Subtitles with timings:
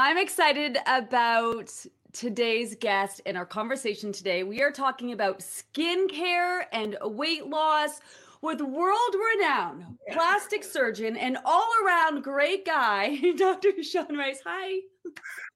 [0.00, 1.74] I'm excited about
[2.12, 4.44] today's guest and our conversation today.
[4.44, 7.98] We are talking about skincare and weight loss
[8.40, 13.82] with world renowned plastic surgeon and all around great guy, Dr.
[13.82, 14.40] Sean Rice.
[14.46, 14.82] Hi.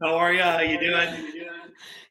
[0.03, 0.43] How are you?
[0.43, 1.15] How are you doing?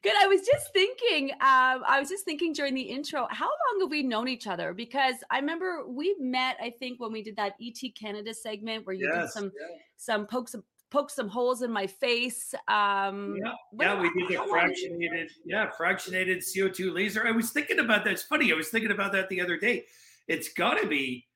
[0.02, 0.14] Good.
[0.18, 1.32] I was just thinking.
[1.32, 3.28] Um, I was just thinking during the intro.
[3.30, 4.72] How long have we known each other?
[4.72, 6.56] Because I remember we met.
[6.62, 9.76] I think when we did that ET Canada segment where you yes, did some yeah.
[9.98, 10.54] some pokes
[10.92, 12.54] poke some holes in my face.
[12.68, 17.26] Um, yeah, yeah, we did the fractionated, yeah, fractionated CO2 laser.
[17.26, 18.12] I was thinking about that.
[18.12, 18.52] It's funny.
[18.52, 19.86] I was thinking about that the other day.
[20.28, 21.26] It's got to be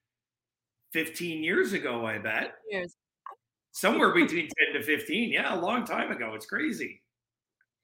[0.93, 2.55] 15 years ago, I bet.
[2.71, 2.95] Years.
[3.73, 5.33] Somewhere between 10 to 15.
[5.33, 6.35] Yeah, a long time ago.
[6.35, 7.03] It's crazy.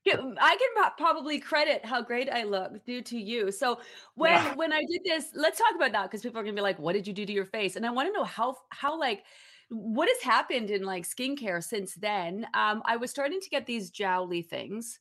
[0.04, 3.52] I can probably credit how great I look due to you.
[3.52, 3.78] So
[4.16, 4.54] when yeah.
[4.56, 6.94] when I did this, let's talk about that because people are gonna be like, "What
[6.94, 9.22] did you do to your face?" And I want to know how how like
[9.72, 12.46] what has happened in like skincare since then?
[12.54, 15.00] Um, I was starting to get these jowly things.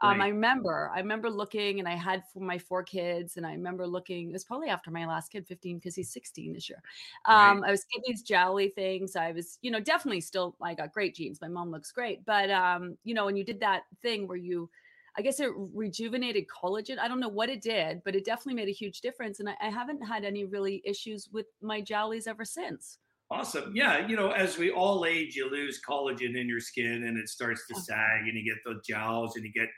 [0.00, 0.26] Um, right.
[0.26, 3.86] I remember, I remember looking, and I had for my four kids, and I remember
[3.86, 4.30] looking.
[4.30, 6.82] It was probably after my last kid, fifteen, because he's sixteen this year.
[7.24, 7.68] Um, right.
[7.68, 9.14] I was getting these jowly things.
[9.14, 10.56] I was, you know, definitely still.
[10.60, 11.40] I got great genes.
[11.40, 14.68] My mom looks great, but um, you know, when you did that thing where you,
[15.16, 16.98] I guess it rejuvenated collagen.
[16.98, 19.38] I don't know what it did, but it definitely made a huge difference.
[19.38, 22.98] And I, I haven't had any really issues with my jowlies ever since.
[23.32, 23.72] Awesome.
[23.74, 24.06] Yeah.
[24.06, 27.66] You know, as we all age, you lose collagen in your skin and it starts
[27.68, 29.68] to sag and you get the jowls and you get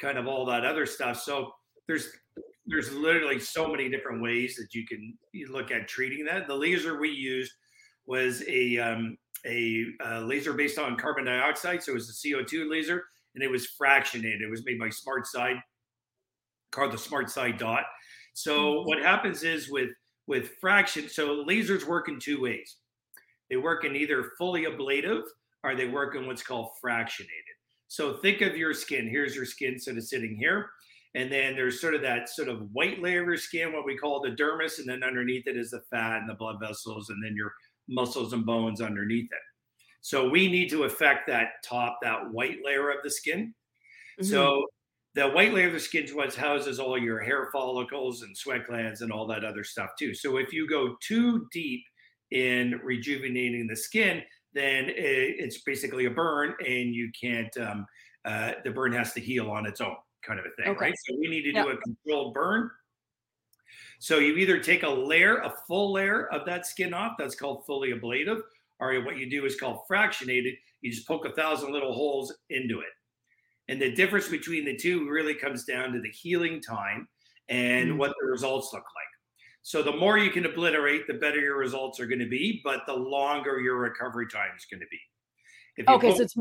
[0.00, 1.20] kind of all that other stuff.
[1.20, 1.52] So
[1.86, 2.08] there's
[2.66, 5.16] there's literally so many different ways that you can
[5.50, 6.46] look at treating that.
[6.48, 7.52] The laser we used
[8.06, 12.70] was a um, a uh, laser based on carbon dioxide, so it was a CO2
[12.70, 13.04] laser,
[13.34, 14.40] and it was fractionated.
[14.40, 15.60] It was made by SmartXide,
[16.72, 17.84] called the SmartXide Dot.
[18.32, 18.88] So mm-hmm.
[18.88, 19.90] what happens is with
[20.26, 22.76] with fraction, so lasers work in two ways.
[23.54, 25.22] They work in either fully ablative
[25.62, 27.54] or they work in what's called fractionated.
[27.86, 29.06] So think of your skin.
[29.06, 30.70] Here's your skin sort of sitting here.
[31.14, 33.96] And then there's sort of that sort of white layer of your skin, what we
[33.96, 34.80] call the dermis.
[34.80, 37.52] And then underneath it is the fat and the blood vessels, and then your
[37.88, 39.38] muscles and bones underneath it.
[40.00, 43.54] So we need to affect that top, that white layer of the skin.
[44.20, 44.28] Mm-hmm.
[44.28, 44.66] So
[45.14, 48.66] the white layer of the skin is what houses all your hair follicles and sweat
[48.66, 50.12] glands and all that other stuff too.
[50.12, 51.84] So if you go too deep
[52.34, 54.22] in rejuvenating the skin,
[54.52, 57.86] then it's basically a burn and you can't, um,
[58.24, 60.86] uh, the burn has to heal on its own kind of a thing, okay.
[60.86, 60.94] right?
[61.06, 61.66] So we need to yep.
[61.66, 62.70] do a controlled burn.
[64.00, 67.64] So you either take a layer, a full layer of that skin off, that's called
[67.66, 68.42] fully ablative,
[68.80, 70.54] or what you do is called fractionated.
[70.82, 72.92] You just poke a thousand little holes into it.
[73.68, 77.08] And the difference between the two really comes down to the healing time
[77.48, 77.96] and mm.
[77.96, 79.13] what the results look like.
[79.64, 82.82] So the more you can obliterate, the better your results are going to be, but
[82.86, 85.00] the longer your recovery time is going to be.
[85.90, 86.36] okay, poke, so it's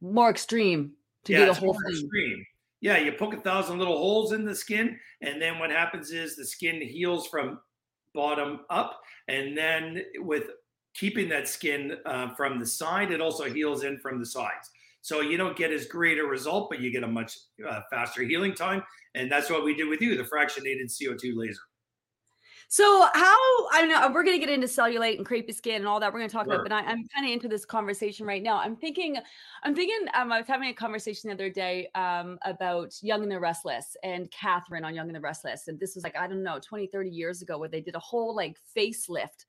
[0.00, 0.92] more extreme
[1.24, 1.92] to yeah, do the whole thing.
[1.92, 2.46] Extreme.
[2.80, 6.36] Yeah, you poke a thousand little holes in the skin, and then what happens is
[6.36, 7.58] the skin heals from
[8.14, 10.44] bottom up, and then with
[10.94, 14.70] keeping that skin uh, from the side, it also heals in from the sides.
[15.00, 17.36] So you don't get as great a result, but you get a much
[17.68, 18.84] uh, faster healing time,
[19.16, 21.58] and that's what we did with you, the fractionated CO2 laser.
[22.72, 26.00] So how I know we're going to get into cellulite and crepey skin and all
[26.00, 26.54] that we're going to talk sure.
[26.54, 28.56] about, but I, am kind of into this conversation right now.
[28.56, 29.18] I'm thinking,
[29.62, 33.30] I'm thinking, um, I was having a conversation the other day um, about Young and
[33.30, 36.42] the Restless and Catherine on Young and the Restless, and this was like I don't
[36.42, 39.44] know, 20, 30 years ago, where they did a whole like facelift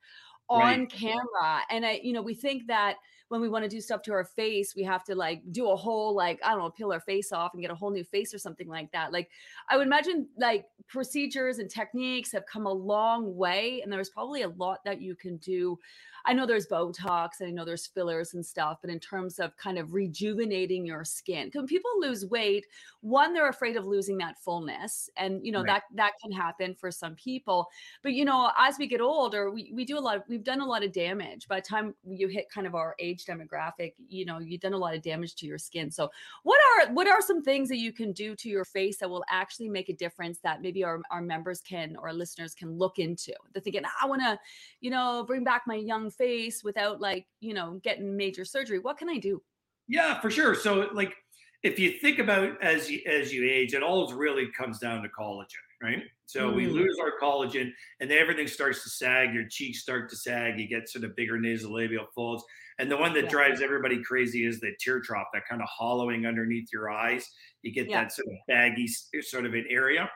[0.50, 0.92] on right.
[0.92, 2.96] camera, and I, you know, we think that
[3.28, 5.76] when we want to do stuff to our face, we have to like do a
[5.76, 8.34] whole like I don't know, peel our face off and get a whole new face
[8.34, 9.12] or something like that.
[9.12, 9.30] Like
[9.68, 14.42] I would imagine like procedures and techniques have come a long way, and there's probably
[14.42, 15.78] a lot that you can do
[16.26, 19.56] I know there's Botox and I know there's fillers and stuff, but in terms of
[19.56, 22.66] kind of rejuvenating your skin, when people lose weight,
[23.02, 25.10] one, they're afraid of losing that fullness.
[25.18, 25.66] And, you know, right.
[25.66, 27.68] that, that can happen for some people.
[28.02, 30.60] But, you know, as we get older, we, we do a lot of, we've done
[30.60, 31.46] a lot of damage.
[31.46, 34.78] By the time you hit kind of our age demographic, you know, you've done a
[34.78, 35.90] lot of damage to your skin.
[35.90, 36.10] So
[36.42, 39.24] what are, what are some things that you can do to your face that will
[39.28, 43.34] actually make a difference that maybe our, our members can, or listeners can look into?
[43.52, 44.38] They're thinking, ah, I want to,
[44.80, 48.78] you know, bring back my young face without like, you know, getting major surgery?
[48.78, 49.42] What can I do?
[49.88, 50.54] Yeah, for sure.
[50.54, 51.14] So like
[51.62, 55.08] if you think about as you as you age, it all really comes down to
[55.08, 55.46] collagen,
[55.82, 56.02] right?
[56.26, 56.56] So mm.
[56.56, 57.70] we lose our collagen
[58.00, 61.14] and then everything starts to sag, your cheeks start to sag, you get sort of
[61.16, 62.44] bigger nasolabial folds.
[62.78, 63.30] And the one that yeah.
[63.30, 67.28] drives everybody crazy is the tear trough, that kind of hollowing underneath your eyes.
[67.62, 68.02] You get yeah.
[68.02, 68.88] that sort of baggy
[69.20, 70.10] sort of an area.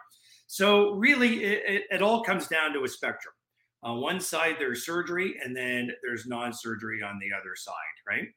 [0.48, 3.34] So really, it, it, it all comes down to a spectrum.
[3.82, 7.74] On one side, there's surgery, and then there's non-surgery on the other side,
[8.06, 8.28] right?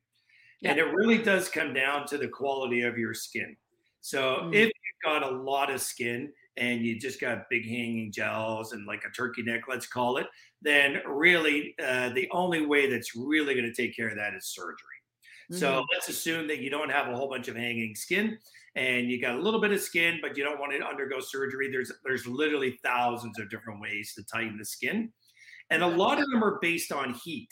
[0.62, 0.72] Yeah.
[0.72, 3.56] And it really does come down to the quality of your skin.
[4.02, 4.54] So mm.
[4.54, 8.86] if you've got a lot of skin and you just got big hanging gels and
[8.86, 10.28] like a turkey neck, let's call it,
[10.62, 14.46] then really uh, the only way that's really going to take care of that is
[14.48, 14.76] surgery.
[15.52, 15.60] Mm-hmm.
[15.60, 18.38] So let's assume that you don't have a whole bunch of hanging skin
[18.76, 21.70] and you got a little bit of skin, but you don't want to undergo surgery.
[21.70, 25.12] There's there's literally thousands of different ways to tighten the skin,
[25.72, 27.50] and a lot of them are based on heat.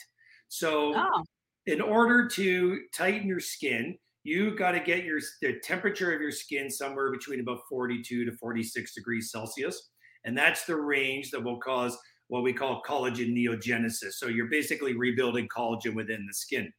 [0.50, 1.24] So oh
[1.70, 6.32] in order to tighten your skin, you got to get your the temperature of your
[6.32, 9.90] skin somewhere between about 42 to 46 degrees Celsius.
[10.26, 14.14] And that's the range that will cause what we call collagen neogenesis.
[14.14, 16.72] So you're basically rebuilding collagen within the skin.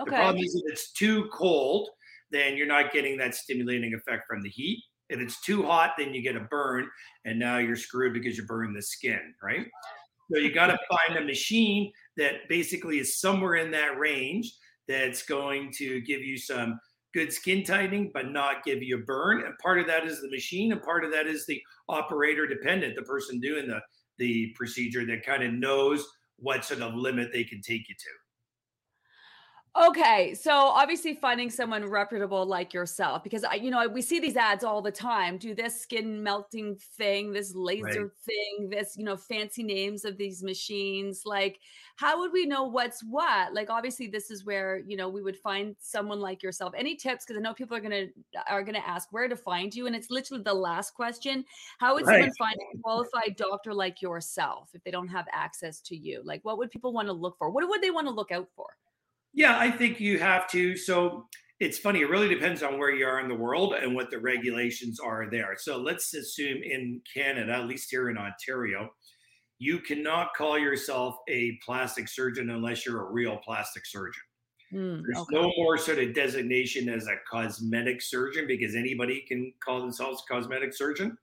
[0.00, 0.10] Okay.
[0.10, 1.88] The problem is if it's too cold,
[2.30, 4.82] then you're not getting that stimulating effect from the heat.
[5.10, 6.88] If it's too hot, then you get a burn,
[7.26, 9.66] and now you're screwed because you burn the skin, right?
[10.32, 14.52] So you got to find a machine that basically is somewhere in that range
[14.88, 16.78] that's going to give you some
[17.12, 19.44] good skin tightening, but not give you a burn.
[19.44, 22.96] And part of that is the machine, and part of that is the operator dependent,
[22.96, 23.80] the person doing the
[24.18, 26.06] the procedure that kind of knows
[26.36, 28.21] what sort of limit they can take you to.
[29.74, 34.36] Okay, so obviously finding someone reputable like yourself, because I, you know, we see these
[34.36, 35.38] ads all the time.
[35.38, 38.10] Do this skin melting thing, this laser right.
[38.26, 41.22] thing, this, you know, fancy names of these machines.
[41.24, 41.58] Like,
[41.96, 43.54] how would we know what's what?
[43.54, 46.74] Like, obviously, this is where you know we would find someone like yourself.
[46.76, 47.24] Any tips?
[47.24, 48.08] Because I know people are gonna
[48.50, 51.46] are gonna ask where to find you, and it's literally the last question.
[51.78, 52.16] How would right.
[52.16, 56.20] someone find a qualified doctor like yourself if they don't have access to you?
[56.24, 57.48] Like, what would people want to look for?
[57.48, 58.66] What would they want to look out for?
[59.34, 60.76] Yeah, I think you have to.
[60.76, 61.26] So
[61.60, 64.18] it's funny, it really depends on where you are in the world and what the
[64.18, 65.56] regulations are there.
[65.56, 68.90] So let's assume in Canada, at least here in Ontario,
[69.58, 74.22] you cannot call yourself a plastic surgeon unless you're a real plastic surgeon.
[74.72, 75.36] Mm, There's okay.
[75.36, 80.32] no more sort of designation as a cosmetic surgeon because anybody can call themselves a
[80.32, 81.16] cosmetic surgeon.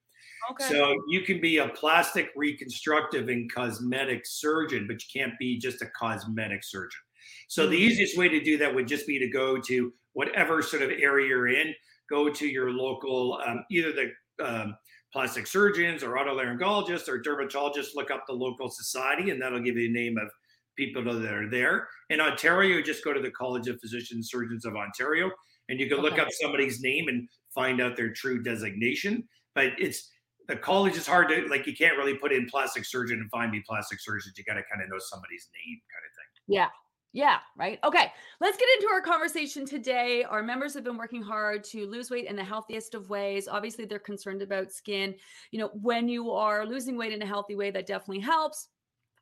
[0.51, 0.63] Okay.
[0.65, 5.81] So you can be a plastic reconstructive and cosmetic surgeon, but you can't be just
[5.81, 7.01] a cosmetic surgeon.
[7.49, 10.83] So the easiest way to do that would just be to go to whatever sort
[10.83, 11.73] of area you're in,
[12.07, 14.11] go to your local, um, either the
[14.45, 14.75] um,
[15.11, 19.89] plastic surgeons or otolaryngologists or dermatologists, look up the local society, and that'll give you
[19.89, 20.29] a name of
[20.77, 21.87] people that are there.
[22.11, 25.31] In Ontario, just go to the College of Physicians and Surgeons of Ontario,
[25.69, 26.21] and you can look okay.
[26.21, 29.27] up somebody's name and find out their true designation.
[29.55, 30.11] But it's
[30.47, 31.65] the college is hard to like.
[31.65, 34.33] You can't really put in plastic surgeon and find me plastic surgeons.
[34.37, 36.55] You got to kind of know somebody's name, kind of thing.
[36.55, 36.67] Yeah,
[37.11, 37.79] yeah, right.
[37.83, 40.23] Okay, let's get into our conversation today.
[40.23, 43.47] Our members have been working hard to lose weight in the healthiest of ways.
[43.47, 45.15] Obviously, they're concerned about skin.
[45.51, 48.67] You know, when you are losing weight in a healthy way, that definitely helps.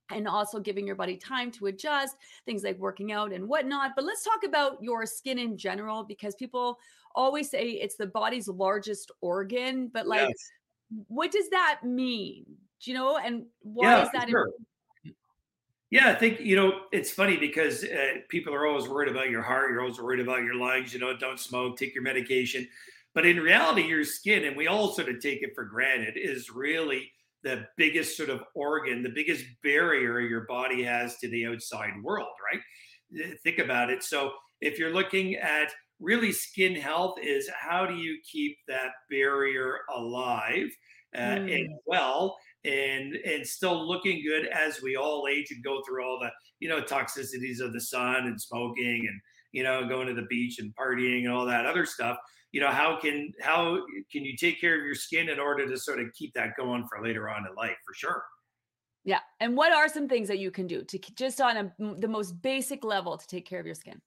[0.09, 3.91] And also giving your body time to adjust, things like working out and whatnot.
[3.95, 6.79] But let's talk about your skin in general because people
[7.15, 9.89] always say it's the body's largest organ.
[9.93, 10.49] But, like, yes.
[11.07, 12.45] what does that mean?
[12.81, 13.17] Do you know?
[13.17, 14.39] And why yeah, is that sure.
[14.39, 14.67] important?
[15.89, 19.41] Yeah, I think you know it's funny because uh, people are always worried about your
[19.41, 19.71] heart.
[19.71, 20.93] You're always worried about your lungs.
[20.93, 22.67] You know, don't smoke, take your medication.
[23.13, 26.51] But in reality, your skin, and we all sort of take it for granted, is
[26.51, 27.11] really
[27.43, 32.27] the biggest sort of organ, the biggest barrier your body has to the outside world,
[32.51, 32.61] right?
[33.43, 34.03] Think about it.
[34.03, 39.79] So if you're looking at really skin health, is how do you keep that barrier
[39.95, 40.67] alive
[41.15, 41.61] uh, mm.
[41.61, 42.37] and well?
[42.67, 46.67] And and still looking good as we all age and go through all the you
[46.67, 49.21] know toxicities of the sun and smoking and
[49.53, 52.17] you know going to the beach and partying and all that other stuff.
[52.51, 53.79] You know how can how
[54.11, 56.85] can you take care of your skin in order to sort of keep that going
[56.87, 58.23] for later on in life for sure.
[59.05, 62.07] Yeah and what are some things that you can do to just on a, the
[62.07, 64.01] most basic level to take care of your skin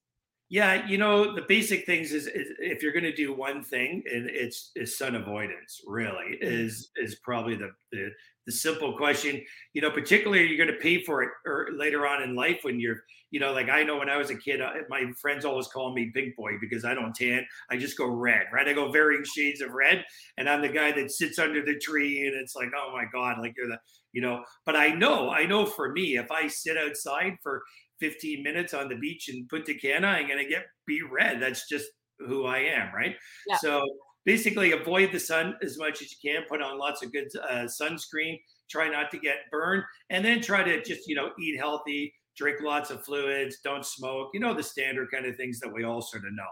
[0.50, 4.02] yeah, you know the basic things is, is if you're going to do one thing,
[4.12, 5.80] and it's is sun avoidance.
[5.86, 6.38] Really, mm.
[6.42, 8.10] is is probably the, the
[8.46, 9.40] the simple question.
[9.74, 12.58] You know, particularly are you're going to pay for it or later on in life
[12.62, 12.96] when you're,
[13.30, 15.94] you know, like I know when I was a kid, I, my friends always call
[15.94, 17.46] me Big boy because I don't tan.
[17.70, 18.66] I just go red, right?
[18.66, 20.04] I go varying shades of red,
[20.36, 23.38] and I'm the guy that sits under the tree, and it's like, oh my god,
[23.38, 23.78] like you're the,
[24.12, 24.42] you know.
[24.66, 27.62] But I know, I know for me, if I sit outside for
[28.00, 31.40] 15 minutes on the beach in Punta Cana, I'm going to get be red.
[31.40, 31.86] That's just
[32.18, 33.16] who I am, right?
[33.46, 33.56] Yeah.
[33.56, 33.86] So
[34.24, 36.42] basically, avoid the sun as much as you can.
[36.48, 38.40] Put on lots of good uh, sunscreen.
[38.70, 42.60] Try not to get burned, and then try to just you know eat healthy, drink
[42.62, 44.30] lots of fluids, don't smoke.
[44.34, 46.44] You know the standard kind of things that we all sort of know.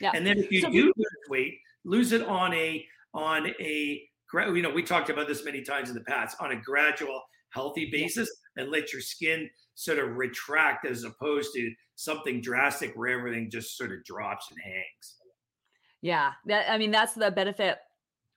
[0.00, 0.12] Yeah.
[0.14, 1.54] And then if you so, do lose weight,
[1.84, 4.02] lose it on a on a
[4.32, 7.88] you know we talked about this many times in the past on a gradual healthy
[7.90, 13.50] basis and let your skin sort of retract as opposed to something drastic where everything
[13.50, 15.16] just sort of drops and hangs.
[16.02, 17.78] Yeah, that I mean that's the benefit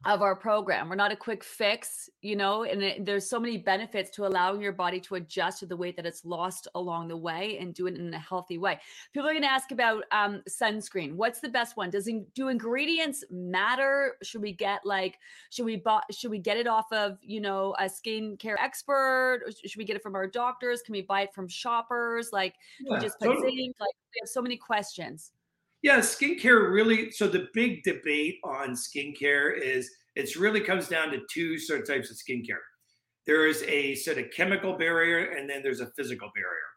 [0.06, 0.90] of our program.
[0.90, 4.62] We're not a quick fix, you know, and it, there's so many benefits to allowing
[4.62, 7.88] your body to adjust to the weight that it's lost along the way and do
[7.88, 8.80] it in a healthy way.
[9.12, 11.14] People are going to ask about um, sunscreen.
[11.14, 11.90] What's the best one?
[11.90, 14.16] Does in, do ingredients matter?
[14.22, 15.18] Should we get like
[15.50, 19.42] should we buy, should we get it off of you know a skincare expert?
[19.66, 20.82] should we get it from our doctors?
[20.84, 22.30] Can we buy it from shoppers?
[22.32, 23.58] Like yeah, we just put totally.
[23.58, 23.76] zinc.
[23.80, 25.32] Like we have so many questions.
[25.84, 27.12] Yeah, skincare really.
[27.12, 31.88] So the big debate on skincare is it really comes down to two sort of
[31.88, 32.64] types of skincare.
[33.26, 36.68] There is a sort of chemical barrier, and then there's a physical barrier.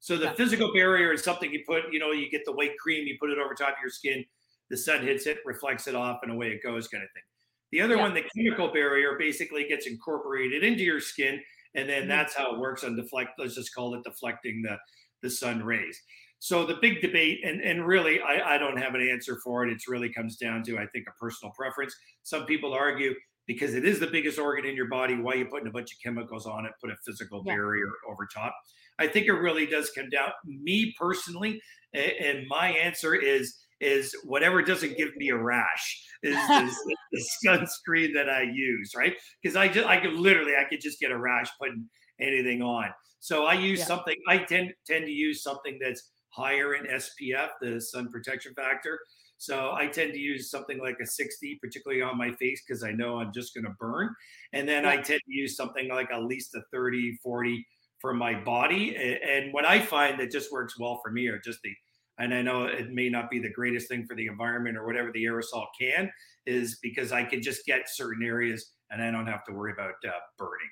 [0.00, 0.32] So the yeah.
[0.34, 3.30] physical barrier is something you put, you know, you get the white cream, you put
[3.30, 4.24] it over top of your skin,
[4.70, 7.22] the sun hits it, reflects it off, and away it goes, kind of thing.
[7.70, 8.02] The other yeah.
[8.02, 11.40] one, the chemical barrier, basically gets incorporated into your skin,
[11.74, 12.08] and then mm-hmm.
[12.08, 13.32] that's how it works on deflect.
[13.38, 14.76] Let's just call it deflecting the
[15.22, 16.00] the sun rays.
[16.40, 19.72] So the big debate, and, and really, I, I don't have an answer for it.
[19.72, 21.94] It really comes down to, I think, a personal preference.
[22.22, 23.14] Some people argue
[23.46, 25.92] because it is the biggest organ in your body, why are you putting a bunch
[25.92, 27.54] of chemicals on it, put a physical yeah.
[27.54, 28.54] barrier over top?
[28.98, 30.30] I think it really does come down.
[30.44, 31.60] Me personally,
[31.92, 36.76] and my answer is is whatever doesn't give me a rash is, is
[37.12, 39.14] the sunscreen that I use, right?
[39.42, 41.88] Because I just I could literally I could just get a rash putting
[42.20, 42.86] anything on.
[43.20, 43.84] So I use yeah.
[43.86, 44.16] something.
[44.28, 48.98] I tend tend to use something that's higher in SPF, the sun protection factor.
[49.40, 52.92] So I tend to use something like a 60, particularly on my face, because I
[52.92, 54.14] know I'm just going to burn.
[54.52, 57.66] And then I tend to use something like at least a 30, 40
[58.00, 58.96] for my body.
[58.96, 61.70] And what I find that just works well for me are just the,
[62.18, 65.10] and I know it may not be the greatest thing for the environment or whatever
[65.10, 66.10] the aerosol can,
[66.44, 69.94] is because I can just get certain areas and I don't have to worry about
[70.06, 70.68] uh, burning.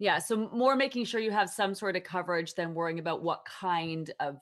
[0.00, 0.18] Yeah.
[0.18, 4.10] So more making sure you have some sort of coverage than worrying about what kind
[4.18, 4.38] of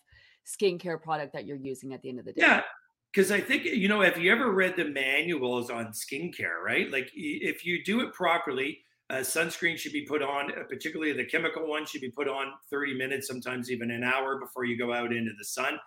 [0.47, 2.43] skincare product that you're using at the end of the day.
[2.43, 2.63] Yeah.
[3.13, 6.91] Because I think, you know, have you ever read the manuals on skincare, right?
[6.91, 8.79] Like if you do it properly,
[9.11, 12.53] uh, sunscreen should be put on, uh, particularly the chemical one should be put on
[12.71, 15.79] 30 minutes, sometimes even an hour before you go out into the sun.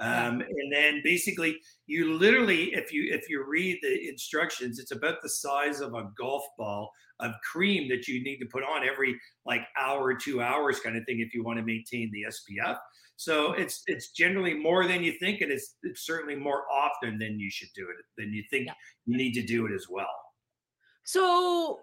[0.00, 5.20] Um, and then basically you literally if you if you read the instructions it's about
[5.22, 9.20] the size of a golf ball of cream that you need to put on every
[9.44, 12.78] like hour two hours kind of thing if you want to maintain the spf
[13.20, 17.38] so it's it's generally more than you think and it's it's certainly more often than
[17.38, 18.72] you should do it than you think yeah.
[19.04, 20.06] you need to do it as well
[21.04, 21.80] so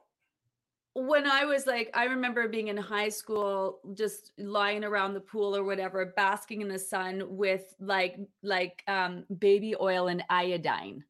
[0.96, 5.56] when I was like, I remember being in high school, just lying around the pool
[5.56, 11.03] or whatever, basking in the sun with like like um, baby oil and iodine.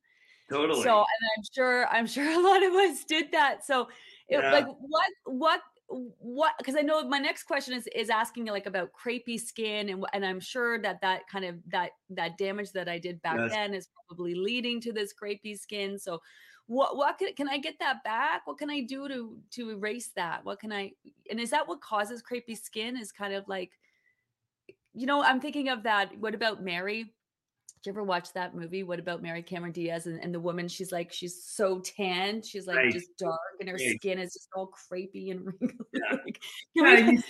[0.51, 0.84] Totally.
[0.84, 3.65] So, and I'm sure I'm sure a lot of us did that.
[3.65, 3.88] So,
[4.27, 4.51] it, yeah.
[4.51, 6.53] like, what what what?
[6.58, 10.25] Because I know my next question is is asking like about crepey skin, and and
[10.25, 13.51] I'm sure that that kind of that that damage that I did back yes.
[13.51, 15.98] then is probably leading to this crepey skin.
[15.98, 16.22] So,
[16.67, 20.12] what what can, can i get that back what can i do to to erase
[20.15, 20.91] that what can i
[21.32, 23.72] and is that what causes crepey skin is kind of like
[24.94, 27.13] you know i'm thinking of that what about mary
[27.88, 30.91] you ever watch that movie what about mary cameron diaz and, and the woman she's
[30.91, 32.94] like she's so tan she's like right.
[32.94, 33.96] just dark and her right.
[34.00, 36.17] skin is just all crepey and wrinkly yeah.
[36.24, 36.41] like,
[36.75, 37.24] yeah, you,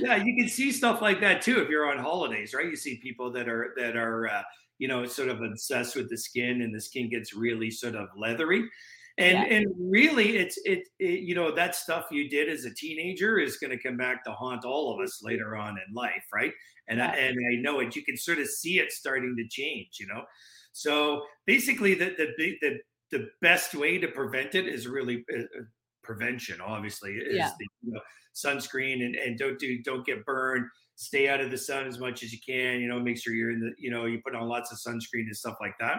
[0.00, 2.96] yeah you can see stuff like that too if you're on holidays right you see
[2.96, 4.42] people that are that are uh,
[4.78, 8.08] you know, sort of obsessed with the skin and the skin gets really sort of
[8.16, 8.68] leathery.
[9.16, 9.56] And yeah.
[9.56, 13.58] and really it's it, it, you know that stuff you did as a teenager is
[13.58, 16.52] going to come back to haunt all of us later on in life, right?
[16.88, 17.12] And yeah.
[17.12, 17.94] I, and I know it.
[17.94, 20.24] You can sort of see it starting to change, you know.
[20.72, 22.78] So basically, the the the
[23.12, 25.62] the best way to prevent it is really uh, uh
[26.02, 26.60] prevention.
[26.60, 27.52] Obviously, is yeah.
[27.56, 28.00] the you know,
[28.34, 30.66] sunscreen and and don't do don't get burned
[30.96, 33.50] stay out of the sun as much as you can, you know, make sure you're
[33.50, 35.98] in the, you know, you put on lots of sunscreen and stuff like that.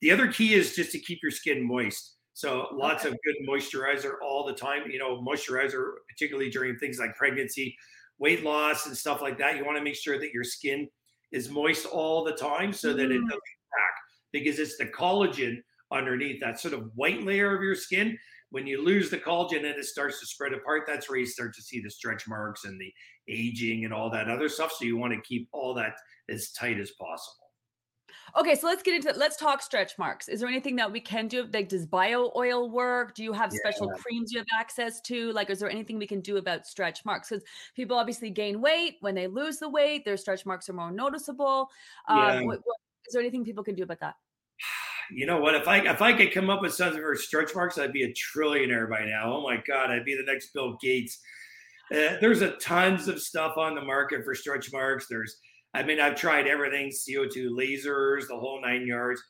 [0.00, 2.16] The other key is just to keep your skin moist.
[2.38, 3.12] So lots okay.
[3.12, 7.76] of good moisturizer all the time, you know, moisturizer, particularly during things like pregnancy,
[8.20, 9.56] weight loss and stuff like that.
[9.56, 10.86] You want to make sure that your skin
[11.32, 13.24] is moist all the time so that it mm.
[13.24, 13.40] doesn't
[13.72, 13.94] crack
[14.30, 15.56] because it's the collagen
[15.90, 18.16] underneath that sort of white layer of your skin
[18.50, 21.54] when you lose the collagen and it starts to spread apart, that's where you start
[21.56, 22.92] to see the stretch marks and the
[23.28, 24.72] aging and all that other stuff.
[24.72, 25.96] So you want to keep all that
[26.28, 27.47] as tight as possible.
[28.36, 29.16] Okay, so let's get into it.
[29.16, 30.28] let's talk stretch marks.
[30.28, 31.48] Is there anything that we can do?
[31.52, 33.14] Like, does bio oil work?
[33.14, 34.02] Do you have special yeah.
[34.02, 35.32] creams you have access to?
[35.32, 37.28] Like, is there anything we can do about stretch marks?
[37.28, 37.44] Because
[37.74, 41.70] people obviously gain weight when they lose the weight, their stretch marks are more noticeable.
[42.08, 42.40] Um, yeah.
[42.42, 44.14] what, what, is there anything people can do about that?
[45.10, 45.54] You know what?
[45.54, 48.12] If I if I could come up with something for stretch marks, I'd be a
[48.12, 49.32] trillionaire by now.
[49.32, 51.18] Oh my god, I'd be the next Bill Gates.
[51.90, 55.06] Uh, there's a tons of stuff on the market for stretch marks.
[55.08, 55.38] There's
[55.78, 59.22] I mean, I've tried everything CO2 lasers, the whole nine yards.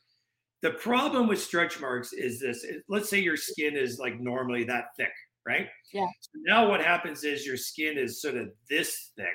[0.62, 4.86] The problem with stretch marks is this let's say your skin is like normally that
[4.96, 5.12] thick,
[5.46, 5.66] right?
[5.92, 6.06] Yeah.
[6.20, 9.26] So now what happens is your skin is sort of this thick,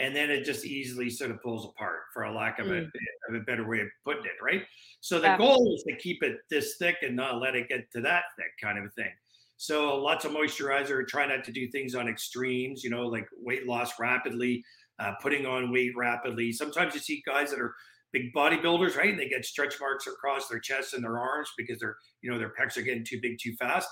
[0.00, 2.80] and then it just easily sort of pulls apart, for a lack of, mm.
[2.80, 4.62] a, of a better way of putting it, right?
[5.00, 5.38] So the yeah.
[5.38, 8.50] goal is to keep it this thick and not let it get to that thick
[8.60, 9.12] kind of a thing.
[9.56, 13.66] So lots of moisturizer, try not to do things on extremes, you know, like weight
[13.66, 14.64] loss rapidly
[15.00, 16.52] uh, putting on weight rapidly.
[16.52, 17.74] Sometimes you see guys that are
[18.12, 19.10] big bodybuilders, right?
[19.10, 22.38] And they get stretch marks across their chest and their arms because they're, you know,
[22.38, 23.88] their pecs are getting too big too fast.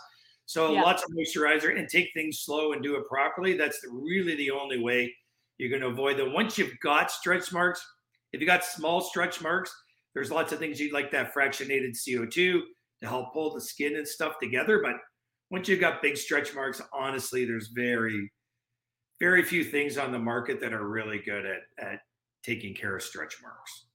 [0.46, 0.82] So yeah.
[0.82, 3.56] lots of moisturizer and take things slow and do it properly.
[3.56, 5.14] That's really the only way
[5.58, 6.32] you're going to avoid them.
[6.32, 7.84] Once you've got stretch marks,
[8.32, 9.74] if you got small stretch marks,
[10.14, 12.62] there's lots of things you'd like that fractionated CO2 to
[13.02, 14.80] help pull the skin and stuff together.
[14.82, 14.96] But
[15.50, 18.30] once you've got big stretch marks, honestly, there's very
[19.20, 22.00] very few things on the market that are really good at at
[22.42, 23.86] taking care of stretch marks.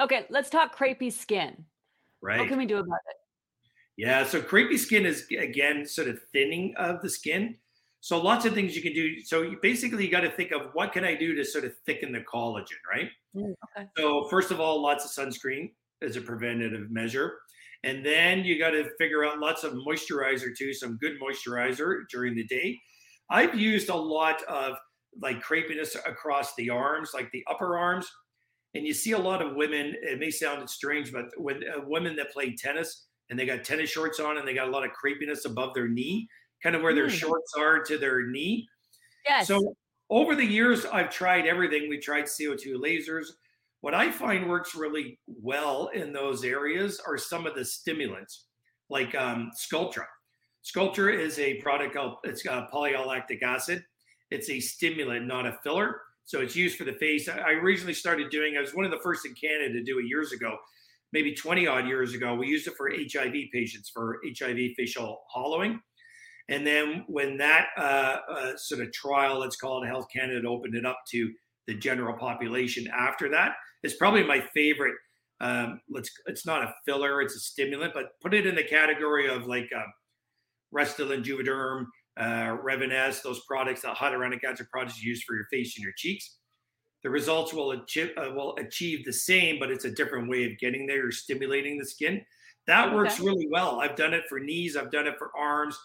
[0.00, 1.64] Okay, let's talk crepey skin.
[2.22, 2.38] Right.
[2.38, 3.16] What can we do about it?
[3.96, 7.56] Yeah, so crepey skin is again sort of thinning of the skin.
[8.02, 9.20] So lots of things you can do.
[9.20, 12.12] So basically, you got to think of what can I do to sort of thicken
[12.12, 13.10] the collagen, right?
[13.36, 13.88] Mm, okay.
[13.96, 17.34] So first of all, lots of sunscreen as a preventative measure,
[17.84, 22.34] and then you got to figure out lots of moisturizer too, some good moisturizer during
[22.34, 22.78] the day.
[23.30, 24.76] I've used a lot of
[25.20, 28.10] like crepiness across the arms, like the upper arms.
[28.74, 32.14] And you see a lot of women, it may sound strange, but when uh, women
[32.16, 34.90] that play tennis and they got tennis shorts on and they got a lot of
[34.92, 36.28] crepiness above their knee,
[36.62, 36.96] kind of where mm.
[36.96, 38.68] their shorts are to their knee.
[39.26, 39.48] Yes.
[39.48, 39.74] So
[40.08, 41.88] over the years, I've tried everything.
[41.88, 43.26] We tried CO2 lasers.
[43.80, 48.46] What I find works really well in those areas are some of the stimulants,
[48.88, 50.04] like um, Sculptra.
[50.64, 52.70] Sculptra is a product called it's got
[53.42, 53.84] acid.
[54.30, 56.00] It's a stimulant, not a filler.
[56.24, 57.28] So it's used for the face.
[57.28, 58.56] I originally started doing.
[58.56, 60.56] I was one of the first in Canada to do it years ago,
[61.12, 62.34] maybe 20 odd years ago.
[62.34, 65.80] We used it for HIV patients for HIV facial hollowing.
[66.48, 70.74] And then when that uh, uh, sort of trial, let's call it Health Canada, opened
[70.74, 71.32] it up to
[71.66, 74.94] the general population after that, it's probably my favorite.
[75.40, 76.10] Um, let's.
[76.26, 79.70] It's not a filler; it's a stimulant, but put it in the category of like.
[79.74, 79.82] Uh,
[80.74, 81.86] Restylane, Juvederm,
[82.18, 86.36] uh, Revanesse, those products, the hyaluronic acid products used for your face and your cheeks.
[87.02, 90.58] The results will achieve, uh, will achieve the same, but it's a different way of
[90.58, 90.96] getting there.
[90.96, 92.20] You're stimulating the skin.
[92.66, 92.96] That okay.
[92.96, 93.80] works really well.
[93.80, 94.76] I've done it for knees.
[94.76, 95.78] I've done it for arms.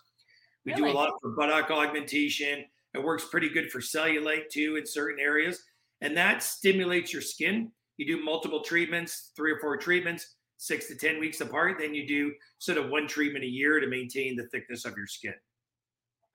[0.66, 0.92] We really?
[0.92, 2.66] do a lot for buttock augmentation.
[2.94, 5.64] It works pretty good for cellulite too in certain areas.
[6.02, 7.72] And that stimulates your skin.
[7.98, 11.78] You do multiple treatments, three or four treatments six to 10 weeks apart.
[11.80, 15.08] Then you do sort of one treatment a year to maintain the thickness of your
[15.08, 15.34] skin.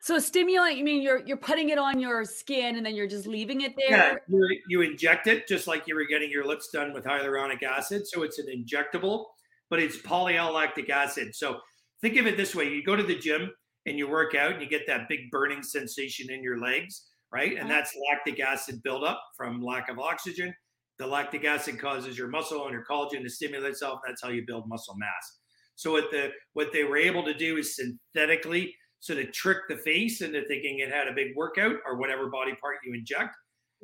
[0.02, 3.26] So stimulant, you mean you're you're putting it on your skin and then you're just
[3.26, 4.22] leaving it there?
[4.28, 8.08] Yeah, you inject it just like you were getting your lips done with hyaluronic acid.
[8.08, 9.26] So it's an injectable,
[9.68, 11.34] but it's polylactic acid.
[11.34, 11.60] So
[12.00, 13.50] think of it this way: you go to the gym
[13.84, 17.52] and you work out and you get that big burning sensation in your legs, right?
[17.52, 17.68] And uh-huh.
[17.68, 20.54] that's lactic acid buildup from lack of oxygen.
[21.00, 24.00] The lactic acid causes your muscle and your collagen to stimulate itself.
[24.06, 25.38] That's how you build muscle mass.
[25.74, 29.78] So what the what they were able to do is synthetically sort of trick the
[29.78, 33.34] face into thinking it had a big workout or whatever body part you inject.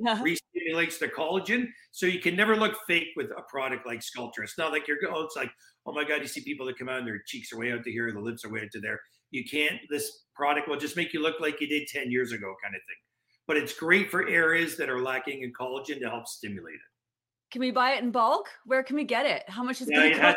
[0.06, 0.22] Uh-huh.
[0.22, 4.42] Re-stimulates the collagen, so you can never look fake with a product like Sculptra.
[4.42, 5.50] It's not like you're oh, it's like
[5.86, 7.82] oh my god, you see people that come out and their cheeks are way out
[7.84, 9.00] to here, the lips are way out to there.
[9.30, 9.80] You can't.
[9.88, 12.82] This product will just make you look like you did ten years ago, kind of
[12.86, 13.00] thing.
[13.46, 16.80] But it's great for areas that are lacking in collagen to help stimulate it.
[17.56, 18.50] Can we buy it in bulk?
[18.66, 19.42] Where can we get it?
[19.48, 20.18] How much is yeah, it?
[20.18, 20.34] Has,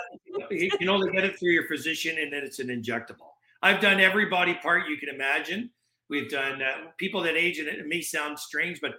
[0.51, 3.31] you can only get it through your physician, and then it's an injectable.
[3.61, 5.69] I've done every body part you can imagine.
[6.09, 8.93] We've done uh, people that age, and it may sound strange, but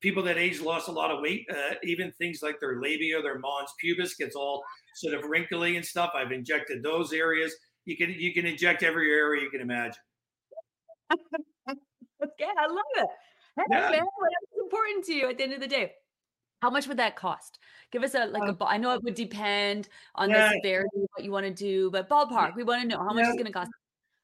[0.00, 1.48] people that age lost a lot of weight.
[1.50, 4.62] Uh, even things like their labia, their mons pubis gets all
[4.94, 6.12] sort of wrinkly and stuff.
[6.14, 7.56] I've injected those areas.
[7.86, 10.00] You can you can inject every area you can imagine.
[11.10, 13.08] okay, I love it.
[13.56, 13.90] Hey, yeah.
[13.90, 15.94] man, what's important to you at the end of the day?
[16.62, 17.58] How much would that cost?
[17.90, 18.64] Give us a like um, a.
[18.64, 20.48] I know it would depend on yeah.
[20.48, 22.56] the severity what you want to do, but ballpark.
[22.56, 23.28] We want to know how much yeah.
[23.28, 23.70] it's going to cost.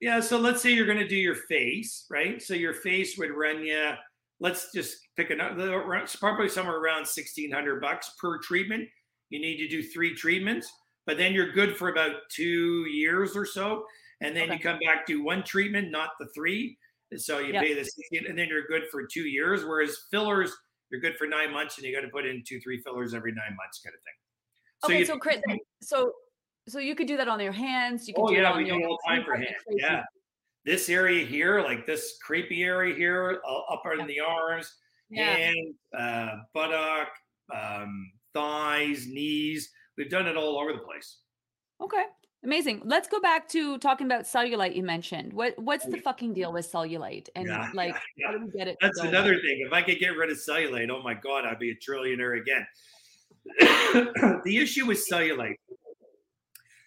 [0.01, 0.21] Yeah.
[0.21, 2.41] So let's say you're going to do your face, right?
[2.43, 3.93] So your face would run you.
[4.41, 5.95] Let's just pick another.
[5.95, 8.89] It's probably somewhere around sixteen hundred bucks per treatment.
[9.29, 10.73] You need to do three treatments,
[11.07, 13.85] but then you're good for about two years or so,
[14.21, 14.55] and then okay.
[14.55, 16.79] you come back do one treatment, not the three.
[17.11, 17.63] And so you yep.
[17.63, 19.65] pay the 16, and then you're good for two years.
[19.65, 20.57] Whereas fillers,
[20.91, 23.33] you're good for nine months, and you got to put in two, three fillers every
[23.33, 24.15] nine months, kind of thing.
[24.83, 25.41] So okay, you, so Chris,
[25.83, 26.13] so
[26.69, 28.09] so you could do that on your hands.
[28.09, 29.55] You can oh do yeah, we do all time for hands.
[29.71, 30.03] Yeah,
[30.65, 34.73] this area here, like this creepy area here, up in the arms,
[35.11, 35.37] yeah.
[35.37, 37.09] and uh, buttock,
[37.55, 39.71] um, thighs, knees.
[39.97, 41.19] We've done it all over the place.
[41.83, 42.05] Okay.
[42.43, 42.83] Amazing.
[42.87, 45.33] Let's go back to talking about cellulite you mentioned.
[45.33, 47.29] What what's the fucking deal with cellulite?
[47.37, 48.27] And yeah, like yeah, yeah.
[48.27, 48.79] how do we get it?
[48.81, 49.63] That's another thing.
[49.67, 52.67] If I could get rid of cellulite, oh my god, I'd be a trillionaire again.
[54.45, 55.57] the issue with cellulite.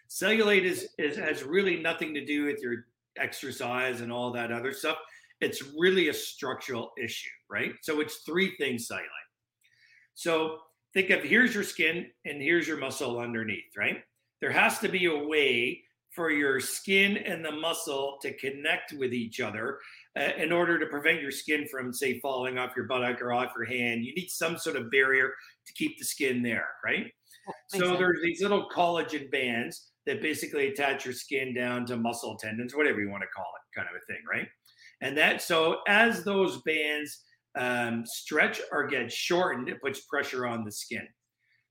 [0.10, 2.86] Cellulite is, is has really nothing to do with your
[3.18, 4.98] exercise and all that other stuff.
[5.40, 7.74] It's really a structural issue, right?
[7.82, 9.08] So it's three things cellulite.
[10.16, 10.60] So
[10.94, 13.98] think of here's your skin and here's your muscle underneath, right?
[14.44, 19.14] There has to be a way for your skin and the muscle to connect with
[19.14, 19.80] each other
[20.20, 23.54] uh, in order to prevent your skin from, say, falling off your buttock or off
[23.56, 24.04] your hand.
[24.04, 25.32] You need some sort of barrier
[25.66, 27.06] to keep the skin there, right?
[27.68, 27.98] So sense.
[27.98, 33.00] there's these little collagen bands that basically attach your skin down to muscle tendons, whatever
[33.00, 34.50] you want to call it, kind of a thing, right?
[35.00, 37.22] And that so as those bands
[37.56, 41.08] um, stretch or get shortened, it puts pressure on the skin.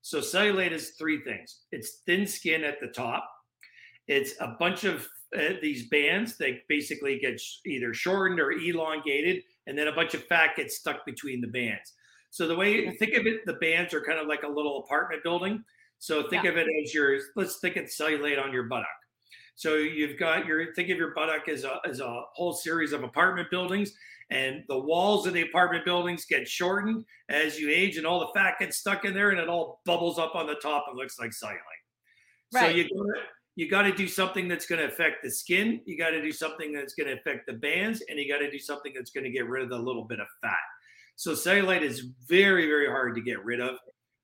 [0.02, 1.60] So cellulite is three things.
[1.70, 3.28] It's thin skin at the top.
[4.08, 9.42] It's a bunch of uh, these bands that basically get sh- either shortened or elongated,
[9.66, 11.94] and then a bunch of fat gets stuck between the bands.
[12.30, 15.22] So the way think of it, the bands are kind of like a little apartment
[15.22, 15.62] building.
[15.98, 16.50] So think yeah.
[16.50, 18.88] of it as your let's think of cellulite on your buttock.
[19.54, 23.04] So you've got your think of your buttock as a as a whole series of
[23.04, 23.92] apartment buildings,
[24.30, 28.30] and the walls of the apartment buildings get shortened as you age and all the
[28.34, 31.18] fat gets stuck in there and it all bubbles up on the top and looks
[31.18, 31.58] like cellulite.
[32.54, 32.70] Right.
[32.70, 32.88] So you
[33.54, 35.82] you got to do something that's going to affect the skin.
[35.84, 38.50] You got to do something that's going to affect the bands, and you got to
[38.50, 40.56] do something that's going to get rid of the little bit of fat.
[41.16, 43.76] So cellulite is very very hard to get rid of.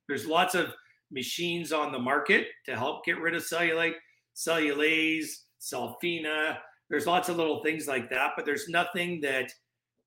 [0.07, 0.73] There's lots of
[1.11, 3.93] machines on the market to help get rid of cellulite,
[4.39, 5.27] Cellulaze,
[5.59, 6.57] Cellfina.
[6.89, 9.51] There's lots of little things like that, but there's nothing that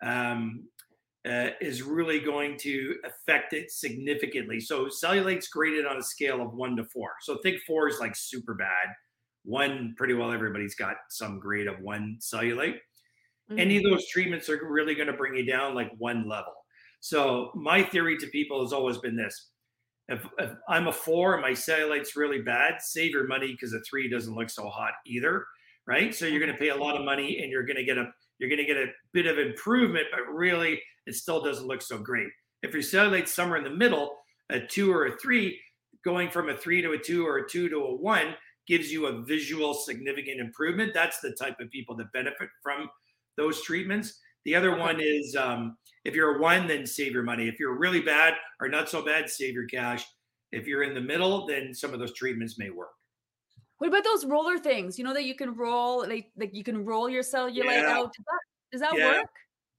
[0.02, 0.64] um,
[1.28, 4.58] uh, is really going to affect it significantly.
[4.58, 7.10] So cellulite's graded on a scale of one to four.
[7.20, 8.88] So think four is like super bad.
[9.44, 12.78] One, pretty well everybody's got some grade of one cellulite.
[13.50, 13.58] Mm-hmm.
[13.58, 16.54] Any of those treatments are really going to bring you down like one level.
[17.00, 19.50] So my theory to people has always been this.
[20.12, 23.80] If, if I'm a four and my cellulite's really bad, save your money because a
[23.80, 25.46] three doesn't look so hot either.
[25.86, 26.14] Right.
[26.14, 28.12] So you're going to pay a lot of money and you're going to get a
[28.38, 31.98] you're going to get a bit of improvement, but really it still doesn't look so
[31.98, 32.28] great.
[32.62, 34.16] If your cellulite's somewhere in the middle,
[34.50, 35.58] a two or a three,
[36.04, 38.34] going from a three to a two or a two to a one
[38.66, 40.94] gives you a visual significant improvement.
[40.94, 42.88] That's the type of people that benefit from
[43.36, 44.20] those treatments.
[44.44, 47.48] The other one is um, if you're a one, then save your money.
[47.48, 50.04] If you're really bad or not so bad, save your cash.
[50.50, 52.90] If you're in the middle, then some of those treatments may work.
[53.78, 54.98] What about those roller things?
[54.98, 57.94] You know that you can roll, like, like you can roll your cellulite yeah.
[57.96, 58.12] out.
[58.12, 58.40] Does that,
[58.72, 59.18] does that yeah.
[59.18, 59.26] work?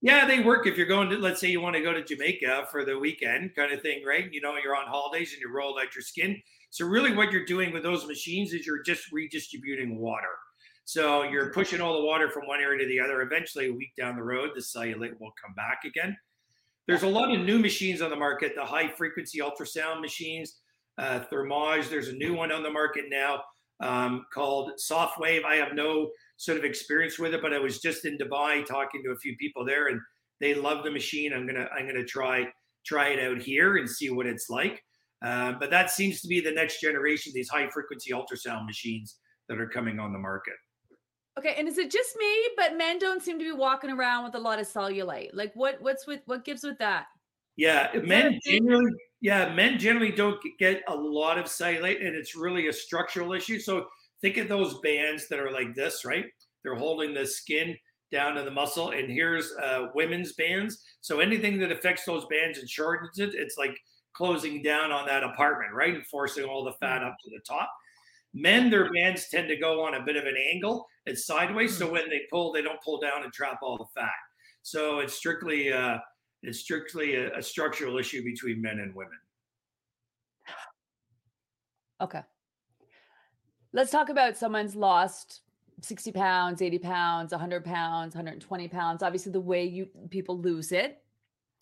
[0.02, 2.67] Yeah, they work if you're going to, let's say you want to go to Jamaica
[2.69, 4.28] for the weekend kind of thing, right?
[4.34, 6.41] You know, you're on holidays and you roll out your skin.
[6.71, 10.28] So, really, what you're doing with those machines is you're just redistributing water.
[10.86, 13.22] So, you're pushing all the water from one area to the other.
[13.22, 16.15] Eventually, a week down the road, the cellulite will come back again.
[16.88, 20.60] There's a lot of new machines on the market, the high frequency ultrasound machines,
[20.98, 21.89] uh, Thermage.
[21.89, 23.41] There's a new one on the market now
[23.80, 25.46] um, called Sofwave.
[25.46, 29.02] I have no sort of experience with it, but I was just in Dubai talking
[29.04, 30.00] to a few people there, and
[30.39, 31.34] they love the machine.
[31.34, 32.48] I'm gonna I'm gonna try
[32.86, 34.84] try it out here and see what it's like.
[35.24, 37.32] Uh, but that seems to be the next generation.
[37.34, 40.56] These high frequency ultrasound machines that are coming on the market.
[41.38, 42.50] Okay, and is it just me?
[42.56, 45.32] But men don't seem to be walking around with a lot of cellulite.
[45.34, 47.06] Like, what what's with what gives with that?
[47.56, 48.91] Yeah, is men generally
[49.24, 53.58] yeah, men generally don't get a lot of cellulite, and it's really a structural issue.
[53.58, 53.86] So
[54.22, 56.26] think of those bands that are like this, right?
[56.62, 57.76] They're holding the skin
[58.12, 60.84] down to the muscle, and here's uh, women's bands.
[61.00, 63.78] So anything that affects those bands and shortens it, it's like
[64.12, 67.72] closing down on that apartment, right, and forcing all the fat up to the top.
[68.34, 70.88] Men, their bands tend to go on a bit of an angle.
[71.06, 71.93] It's sideways, so hmm.
[71.93, 74.10] when they pull, they don't pull down and trap all the fat.
[74.63, 75.98] So it's strictly uh,
[76.41, 79.17] it's strictly a, a structural issue between men and women.
[82.02, 82.22] Okay.
[83.72, 85.41] Let's talk about someone's lost
[85.82, 89.04] 60 pounds, 80 pounds, 100 pounds, 120 pounds.
[89.04, 91.03] Obviously, the way you people lose it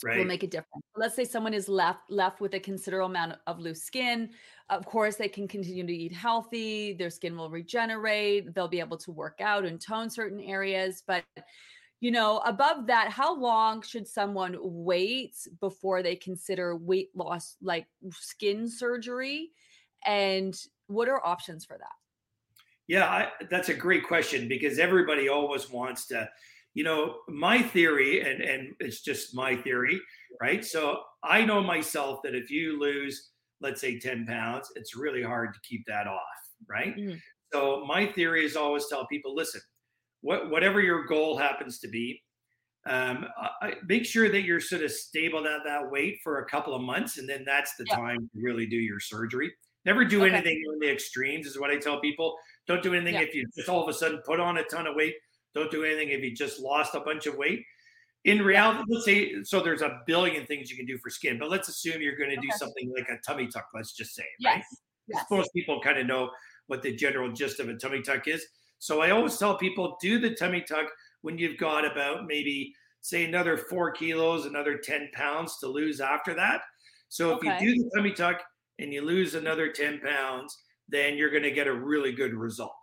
[0.03, 0.17] right.
[0.17, 0.83] will make a difference.
[0.95, 4.29] Let's say someone is left left with a considerable amount of loose skin.
[4.69, 6.93] Of course, they can continue to eat healthy.
[6.93, 8.53] Their skin will regenerate.
[8.53, 11.03] They'll be able to work out and tone certain areas.
[11.05, 11.23] But
[12.01, 17.85] you know, above that, how long should someone wait before they consider weight loss, like
[18.11, 19.51] skin surgery?
[20.03, 21.93] And what are options for that?
[22.87, 26.27] Yeah, I, that's a great question because everybody always wants to,
[26.73, 29.99] you know, my theory, and and it's just my theory,
[30.41, 30.63] right?
[30.63, 35.53] So I know myself that if you lose, let's say, ten pounds, it's really hard
[35.53, 36.19] to keep that off,
[36.69, 36.95] right?
[36.95, 37.17] Mm-hmm.
[37.53, 39.60] So my theory is always tell people, listen,
[40.21, 42.21] what, whatever your goal happens to be,
[42.86, 43.25] um,
[43.62, 46.81] I, make sure that you're sort of stable at that weight for a couple of
[46.81, 49.51] months, and then that's the time to really do your surgery.
[49.84, 50.34] Never do okay.
[50.34, 52.36] anything in the extremes, is what I tell people.
[52.67, 53.21] Don't do anything yeah.
[53.21, 55.15] if you just all of a sudden put on a ton of weight.
[55.53, 57.63] Don't do anything if you just lost a bunch of weight.
[58.23, 59.61] In reality, let's say so.
[59.61, 62.37] There's a billion things you can do for skin, but let's assume you're going to
[62.37, 62.47] okay.
[62.47, 63.65] do something like a tummy tuck.
[63.73, 64.55] Let's just say, yes.
[64.55, 64.63] right?
[65.07, 65.25] Yes.
[65.31, 66.29] Most people kind of know
[66.67, 68.45] what the general gist of a tummy tuck is.
[68.77, 70.85] So I always tell people do the tummy tuck
[71.21, 76.33] when you've got about maybe say another four kilos, another 10 pounds to lose after
[76.35, 76.61] that.
[77.09, 77.57] So if okay.
[77.59, 78.41] you do the tummy tuck
[78.79, 82.75] and you lose another 10 pounds, then you're going to get a really good result.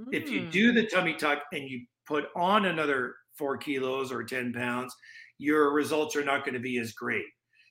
[0.00, 0.08] Mm.
[0.12, 0.76] If you do hmm.
[0.76, 4.94] the tummy tuck and you put on another four kilos or 10 pounds,
[5.38, 7.24] your results are not going to be as great.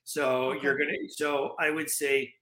[0.04, 0.60] So okay.
[0.64, 2.34] you're going to, so I would say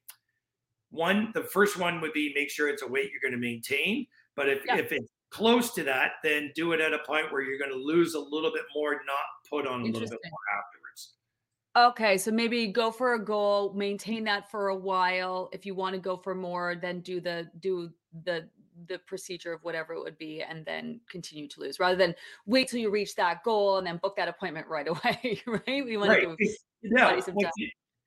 [0.91, 4.07] one, the first one would be make sure it's a weight you're going to maintain.
[4.35, 4.77] But if, yeah.
[4.77, 7.77] if it's close to that, then do it at a point where you're going to
[7.77, 11.13] lose a little bit more, not put on a little bit more afterwards.
[11.77, 15.49] Okay, so maybe go for a goal, maintain that for a while.
[15.53, 17.91] If you want to go for more, then do the do
[18.25, 18.49] the
[18.87, 22.13] the procedure of whatever it would be and then continue to lose rather than
[22.45, 25.97] wait till you reach that goal and then book that appointment right away right we
[25.97, 26.23] want right.
[26.23, 26.35] to
[26.81, 27.19] yeah,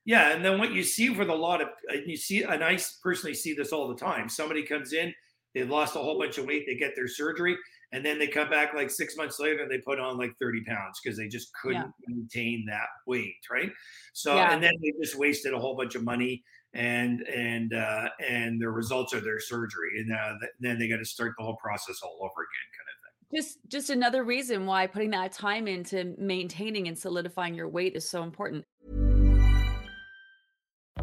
[0.05, 2.79] yeah and then what you see with a lot of uh, you see and i
[3.03, 5.13] personally see this all the time somebody comes in
[5.55, 6.65] They've lost a whole bunch of weight.
[6.67, 7.57] They get their surgery,
[7.93, 10.65] and then they come back like six months later and they put on like 30
[10.65, 12.15] pounds because they just couldn't yeah.
[12.15, 13.71] maintain that weight, right?
[14.15, 14.53] So, yeah.
[14.53, 16.43] and then they just wasted a whole bunch of money
[16.75, 21.05] and and uh, and the results of their surgery, and uh, then they got to
[21.05, 23.41] start the whole process all over again, kind of thing.
[23.41, 28.09] Just just another reason why putting that time into maintaining and solidifying your weight is
[28.09, 28.65] so important.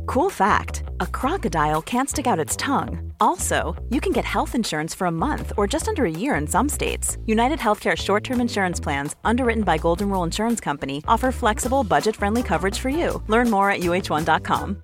[0.06, 3.14] Cool fact a crocodile can't stick out its tongue.
[3.20, 6.48] Also, you can get health insurance for a month or just under a year in
[6.48, 7.18] some states.
[7.26, 12.16] United Healthcare short term insurance plans, underwritten by Golden Rule Insurance Company, offer flexible, budget
[12.16, 13.22] friendly coverage for you.
[13.28, 14.84] Learn more at uh1.com.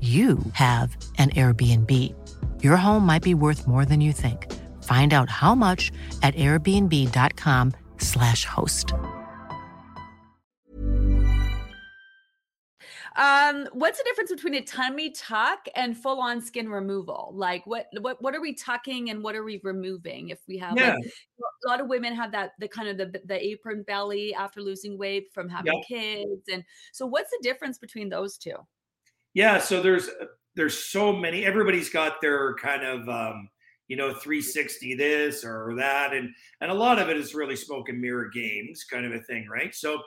[0.00, 2.14] you have an Airbnb.
[2.62, 4.52] Your home might be worth more than you think.
[4.82, 5.90] Find out how much
[6.22, 8.92] at airbnb.com/slash host.
[13.16, 17.32] Um, what's the difference between a tummy tuck and full-on skin removal?
[17.34, 20.28] Like what what what are we tucking and what are we removing?
[20.28, 20.96] If we have yeah.
[20.96, 21.04] like,
[21.64, 24.98] a lot of women have that the kind of the the apron belly after losing
[24.98, 25.84] weight from having yep.
[25.88, 26.42] kids.
[26.52, 28.56] And so what's the difference between those two?
[29.36, 30.08] Yeah, so there's
[30.54, 31.44] there's so many.
[31.44, 33.50] Everybody's got their kind of um,
[33.86, 36.30] you know 360 this or that, and
[36.62, 39.46] and a lot of it is really smoke and mirror games kind of a thing,
[39.46, 39.74] right?
[39.74, 40.00] So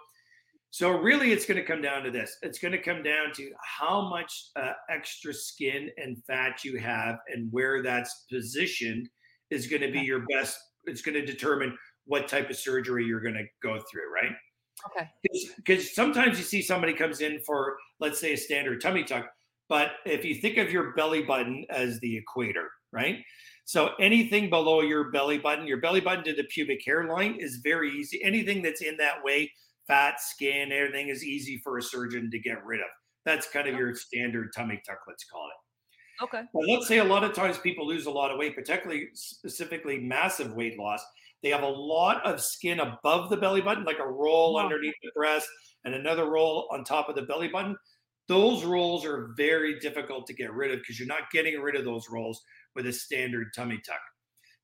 [0.71, 2.37] so really, it's going to come down to this.
[2.41, 7.17] It's going to come down to how much uh, extra skin and fat you have,
[7.31, 9.09] and where that's positioned
[9.51, 10.57] is going to be your best.
[10.85, 14.31] It's going to determine what type of surgery you're going to go through, right?
[14.87, 15.09] Okay.
[15.57, 19.27] Because sometimes you see somebody comes in for, let's say, a standard tummy tuck,
[19.67, 23.17] but if you think of your belly button as the equator, right?
[23.65, 27.91] So anything below your belly button, your belly button to the pubic hairline is very
[27.91, 28.19] easy.
[28.23, 29.51] Anything that's in that way,
[29.87, 32.87] fat, skin, everything is easy for a surgeon to get rid of.
[33.25, 36.23] That's kind of your standard tummy tuck, let's call it.
[36.23, 36.41] Okay.
[36.53, 39.99] But let's say a lot of times people lose a lot of weight, particularly specifically
[39.99, 41.05] massive weight loss.
[41.41, 44.63] They have a lot of skin above the belly button, like a roll wow.
[44.63, 45.47] underneath the breast
[45.85, 47.75] and another roll on top of the belly button.
[48.27, 51.85] Those rolls are very difficult to get rid of because you're not getting rid of
[51.85, 52.41] those rolls
[52.75, 54.01] with a standard tummy tuck.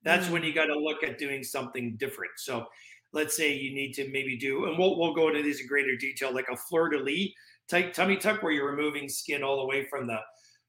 [0.03, 0.31] That's mm.
[0.31, 2.31] when you got to look at doing something different.
[2.37, 2.65] So
[3.13, 5.95] let's say you need to maybe do, and we'll, we'll go into these in greater
[5.95, 7.29] detail, like a fleur de lis
[7.67, 10.19] type tummy tuck where you're removing skin all the way from the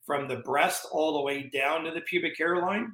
[0.06, 2.92] from the breast all the way down to the pubic hairline.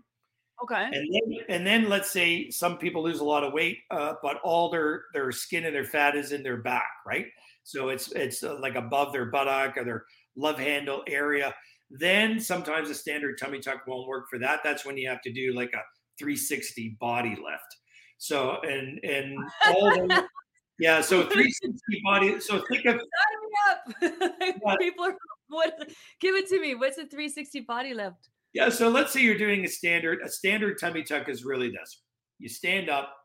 [0.62, 0.84] Okay.
[0.92, 4.40] And then, and then let's say some people lose a lot of weight, uh, but
[4.44, 7.26] all their their skin and their fat is in their back, right?
[7.64, 10.04] So it's it's uh, like above their buttock or their
[10.36, 11.54] love handle area.
[11.90, 14.60] Then sometimes a standard tummy tuck won't work for that.
[14.62, 15.82] That's when you have to do like a
[16.18, 17.76] 360 body lift.
[18.18, 20.24] So and and all the
[20.78, 22.40] yeah, so 360 body.
[22.40, 24.78] So think of Sign me up.
[24.78, 25.16] People are
[25.48, 26.76] what give it to me.
[26.76, 28.28] What's a 360 body lift?
[28.54, 30.20] Yeah, so let's say you're doing a standard.
[30.22, 32.02] A standard tummy tuck is really this:
[32.38, 33.16] you stand up.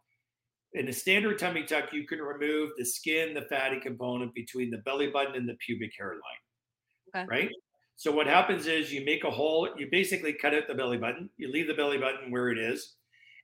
[0.74, 4.78] In a standard tummy tuck, you can remove the skin, the fatty component between the
[4.80, 6.22] belly button and the pubic hairline.
[7.16, 7.26] Okay.
[7.28, 7.52] Right.
[7.96, 9.70] So what happens is you make a hole.
[9.78, 11.30] You basically cut out the belly button.
[11.38, 12.96] You leave the belly button where it is,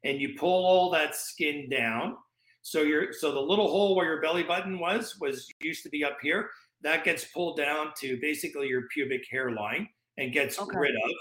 [0.04, 2.18] and you pull all that skin down.
[2.62, 6.04] So you're so the little hole where your belly button was was used to be
[6.04, 6.50] up here.
[6.82, 10.78] That gets pulled down to basically your pubic hairline and gets Okay.
[10.78, 11.12] rid of.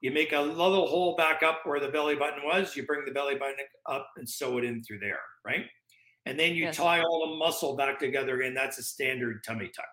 [0.00, 2.74] You make a little hole back up where the belly button was.
[2.74, 5.66] You bring the belly button up and sew it in through there, right?
[6.26, 6.76] And then you Yes.
[6.76, 8.54] tie all the muscle back together again.
[8.54, 9.88] That's a standard tummy tuck.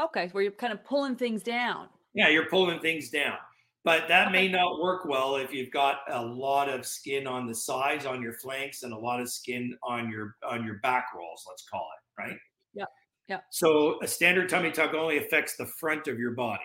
[0.00, 1.88] Okay, where you're kind of pulling things down.
[2.14, 3.38] Yeah, you're pulling things down.
[3.84, 7.54] But that may not work well if you've got a lot of skin on the
[7.54, 11.44] sides, on your flanks, and a lot of skin on your on your back rolls,
[11.48, 12.38] let's call it, right?
[12.74, 12.84] Yeah,
[13.28, 13.40] yeah.
[13.50, 16.62] So a standard tummy tuck only affects the front of your body.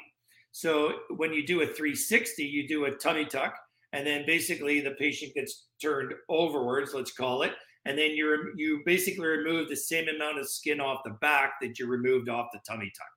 [0.52, 3.56] So when you do a 360, you do a tummy tuck,
[3.94, 7.54] and then basically the patient gets turned overwards, let's call it,
[7.86, 11.80] and then you you basically remove the same amount of skin off the back that
[11.80, 13.08] you removed off the tummy tuck,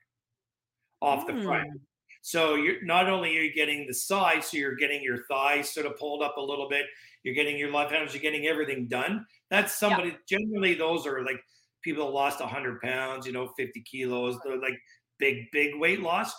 [1.01, 1.69] off the front.
[1.69, 1.81] Mm.
[2.23, 5.87] So you're not only are you getting the side, so you're getting your thighs sort
[5.87, 6.85] of pulled up a little bit.
[7.23, 8.13] You're getting your left hands.
[8.13, 9.27] You're getting everything done.
[9.51, 10.17] That's somebody.
[10.29, 11.41] Generally, those are like
[11.83, 14.39] people that lost 100 pounds, you know, 50 kilos.
[14.45, 14.79] They're like
[15.19, 16.33] big, big weight loss.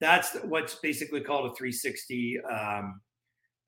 [0.00, 3.00] That's what's basically called a 360 um,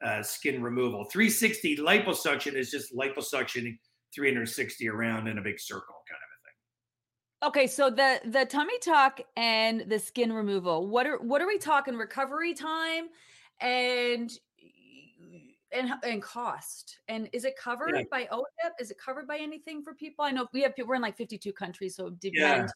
[0.05, 1.05] uh, skin removal.
[1.05, 3.79] 360 liposuction is just liposuctioning
[4.15, 7.49] 360 around in a big circle, kind of a thing.
[7.49, 10.89] Okay, so the the tummy tuck and the skin removal.
[10.89, 13.07] What are what are we talking recovery time
[13.61, 14.31] and
[15.73, 16.99] and and cost?
[17.09, 18.03] And is it covered Yeah.
[18.11, 18.73] by OHIP?
[18.81, 20.25] Is it covered by anything for people?
[20.25, 22.55] I know we have people we're in like 52 countries, so Yeah.
[22.57, 22.73] depends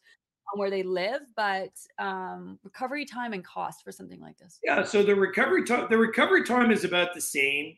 [0.53, 4.59] on where they live, but um recovery time and cost for something like this.
[4.63, 7.75] Yeah, so the recovery time the recovery time is about the same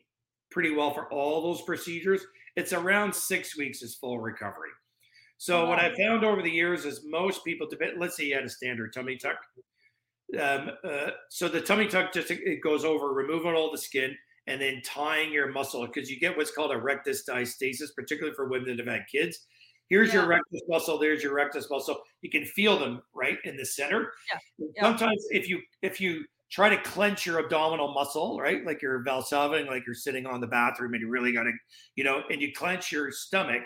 [0.50, 2.24] pretty well for all those procedures.
[2.56, 4.70] It's around 6 weeks is full recovery.
[5.36, 8.48] So what I found over the years is most people let's say you had a
[8.48, 9.36] standard tummy tuck.
[10.40, 14.60] Um, uh, so the tummy tuck just it goes over removing all the skin and
[14.60, 18.76] then tying your muscle because you get what's called a rectus diastasis, particularly for women
[18.76, 19.46] that have had kids.
[19.88, 20.98] Here's your rectus muscle.
[20.98, 22.00] There's your rectus muscle.
[22.22, 24.12] You can feel them right in the center.
[24.32, 24.82] Yeah, yeah.
[24.82, 29.66] Sometimes if you if you try to clench your abdominal muscle, right, like you're valsalving,
[29.66, 31.52] like you're sitting on the bathroom and you really got to,
[31.96, 33.62] you know, and you clench your stomach,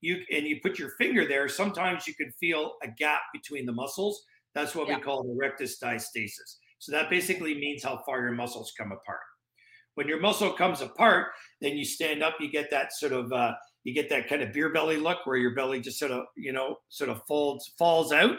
[0.00, 1.48] you and you put your finger there.
[1.48, 4.24] Sometimes you can feel a gap between the muscles.
[4.54, 4.96] That's what Yeah.
[4.96, 6.56] we call the rectus diastasis.
[6.78, 9.20] So that basically means how far your muscles come apart.
[9.94, 11.28] When your muscle comes apart,
[11.60, 12.36] then you stand up.
[12.40, 13.52] You get that sort of uh,
[13.84, 16.52] you get that kind of beer belly look where your belly just sort of you
[16.52, 18.38] know sort of folds falls out,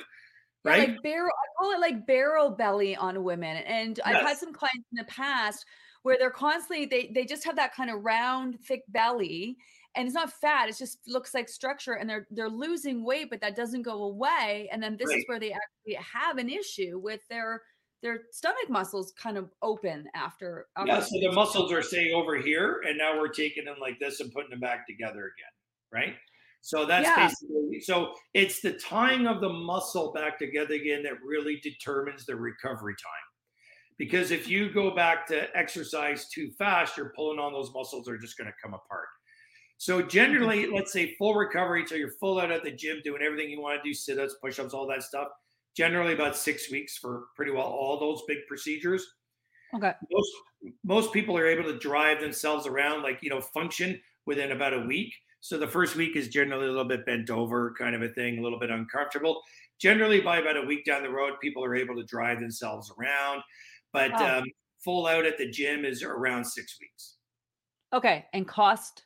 [0.63, 0.89] Yeah, right?
[0.89, 3.57] like barrel, I call it like barrel belly on women.
[3.57, 5.65] And I've had some clients in the past
[6.03, 9.57] where they're constantly they they just have that kind of round, thick belly,
[9.95, 10.69] and it's not fat.
[10.69, 14.69] It just looks like structure, and they're they're losing weight, but that doesn't go away.
[14.71, 17.61] And then this is where they actually have an issue with their
[18.01, 20.67] their stomach muscles kind of open after.
[20.75, 23.99] after Yeah, so the muscles are say over here, and now we're taking them like
[23.99, 25.53] this and putting them back together again,
[25.91, 26.15] right?
[26.61, 27.27] So that's Yeah.
[27.27, 32.35] basically so it's the tying of the muscle back together again that really determines the
[32.35, 33.27] recovery time.
[33.97, 38.17] Because if you go back to exercise too fast, you're pulling on those muscles are
[38.17, 39.07] just going to come apart.
[39.77, 40.75] So generally, mm-hmm.
[40.75, 43.81] let's say full recovery so you're full out at the gym, doing everything you want
[43.81, 45.27] to do, sit-ups, push-ups, all that stuff.
[45.75, 49.05] Generally, about six weeks for pretty well all those big procedures
[49.73, 49.93] Okay.
[50.11, 50.31] most
[50.83, 54.79] most people are able to drive themselves around like you know function within about a
[54.81, 58.09] week so the first week is generally a little bit bent over kind of a
[58.09, 59.41] thing a little bit uncomfortable
[59.79, 63.41] generally by about a week down the road people are able to drive themselves around
[63.93, 64.39] but Oh.
[64.39, 64.43] um,
[64.83, 67.15] full out at the gym is around six weeks
[67.93, 68.25] Okay.
[68.33, 69.05] And cost.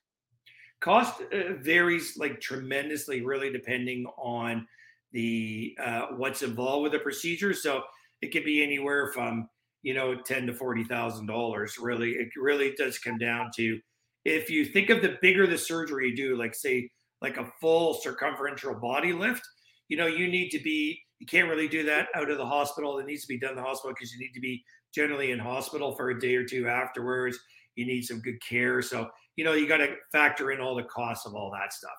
[0.79, 4.67] cost uh, varies like tremendously really depending on
[5.15, 7.81] the uh, what's involved with the procedure so
[8.21, 9.49] it could be anywhere from
[9.81, 13.79] you know ten to forty thousand dollars really it really does come down to
[14.25, 16.89] if you think of the bigger the surgery you do, like say
[17.21, 19.47] like a full circumferential body lift,
[19.87, 22.99] you know, you need to be you can't really do that out of the hospital.
[22.99, 24.63] It needs to be done in the hospital because you need to be
[24.93, 27.37] generally in hospital for a day or two afterwards.
[27.75, 28.81] You need some good care.
[28.81, 31.91] So, you know, you got to factor in all the costs of all that stuff.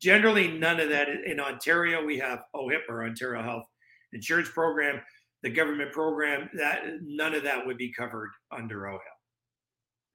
[0.00, 2.04] Generally, none of that in Ontario.
[2.04, 3.66] We have OHIP or Ontario Health
[4.12, 5.00] Insurance Program,
[5.42, 6.50] the government program.
[6.54, 9.00] That none of that would be covered under OHIP.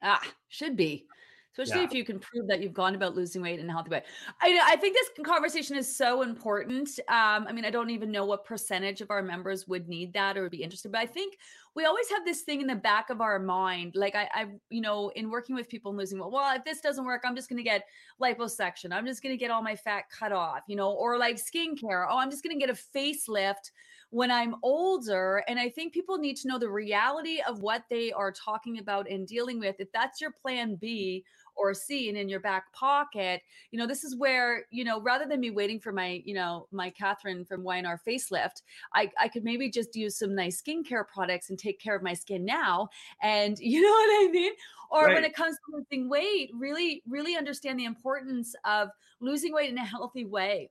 [0.03, 1.05] Ah, should be
[1.51, 1.87] especially yeah.
[1.87, 4.03] if you can prove that you've gone about losing weight in a healthy way.
[4.41, 6.89] I, I think this conversation is so important.
[7.07, 10.37] Um, I mean, I don't even know what percentage of our members would need that
[10.37, 11.37] or would be interested, but I think
[11.73, 13.93] we always have this thing in the back of our mind.
[13.95, 16.81] Like I, I you know, in working with people and losing weight, well, if this
[16.81, 17.85] doesn't work, I'm just going to get
[18.21, 18.91] liposuction.
[18.91, 22.05] I'm just going to get all my fat cut off, you know, or like skincare.
[22.09, 23.71] Oh, I'm just going to get a facelift
[24.11, 25.43] when I'm older.
[25.47, 29.09] And I think people need to know the reality of what they are talking about
[29.09, 29.77] and dealing with.
[29.79, 31.23] If that's your plan B,
[31.55, 33.41] or seen in your back pocket
[33.71, 36.67] you know this is where you know rather than me waiting for my you know
[36.71, 38.61] my catherine from Y&R facelift
[38.93, 42.13] i i could maybe just use some nice skincare products and take care of my
[42.13, 42.87] skin now
[43.21, 44.53] and you know what i mean
[44.91, 45.15] or right.
[45.15, 48.89] when it comes to losing weight really really understand the importance of
[49.19, 50.69] losing weight in a healthy way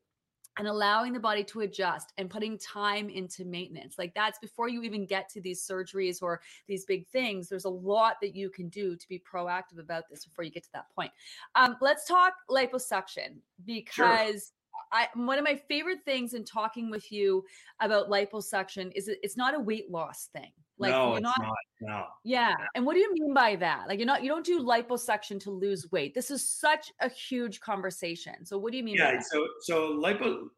[0.59, 3.99] and allowing the body to adjust and putting time into maintenance.
[3.99, 7.49] Like that's before you even get to these surgeries or these big things.
[7.49, 10.65] There's a lot that you can do to be proactive about this before you get
[10.65, 11.13] to that point.
[11.55, 14.33] Um, let's talk liposuction because.
[14.33, 14.57] Sure.
[14.93, 17.45] I, one of my favorite things in talking with you
[17.81, 20.51] about liposuction is it's not a weight loss thing.
[20.81, 22.05] Like no, you're not, not, no.
[22.25, 22.55] Yeah.
[22.75, 23.87] And what do you mean by that?
[23.87, 26.15] Like you're not you don't do liposuction to lose weight.
[26.15, 28.47] This is such a huge conversation.
[28.47, 28.97] So what do you mean?
[28.97, 29.21] Yeah.
[29.21, 30.49] So so lipo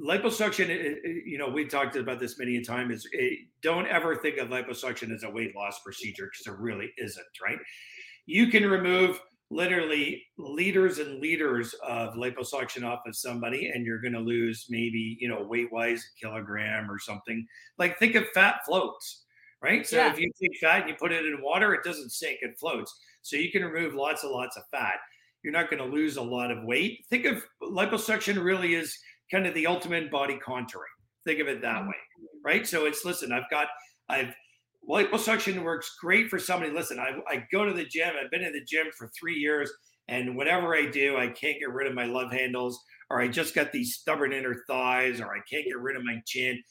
[0.00, 0.68] liposuction.
[0.68, 2.90] Eh, eh, eh, you know, we talked about this many a time.
[2.90, 6.92] Is it, don't ever think of liposuction as a weight loss procedure because it really
[6.98, 7.26] isn't.
[7.40, 7.58] Right.
[8.26, 14.12] You can remove literally liters and liters of liposuction off of somebody and you're going
[14.12, 17.46] to lose maybe you know weight wise a kilogram or something
[17.78, 19.25] like think of fat floats
[19.62, 19.86] right?
[19.86, 20.12] So yeah.
[20.12, 22.94] if you take fat and you put it in water, it doesn't sink, it floats.
[23.22, 24.96] So you can remove lots and lots of fat.
[25.42, 27.04] You're not going to lose a lot of weight.
[27.08, 28.96] Think of liposuction really is
[29.30, 30.94] kind of the ultimate body contouring.
[31.24, 31.88] Think of it that mm-hmm.
[31.88, 31.94] way,
[32.44, 32.66] right?
[32.66, 33.68] So it's listen, I've got,
[34.08, 34.34] I've,
[34.88, 36.72] liposuction works great for somebody.
[36.72, 39.70] Listen, I, I go to the gym, I've been in the gym for three years,
[40.08, 42.80] and whatever I do, I can't get rid of my love handles,
[43.10, 46.22] or I just got these stubborn inner thighs, or I can't get rid of my
[46.24, 46.62] chin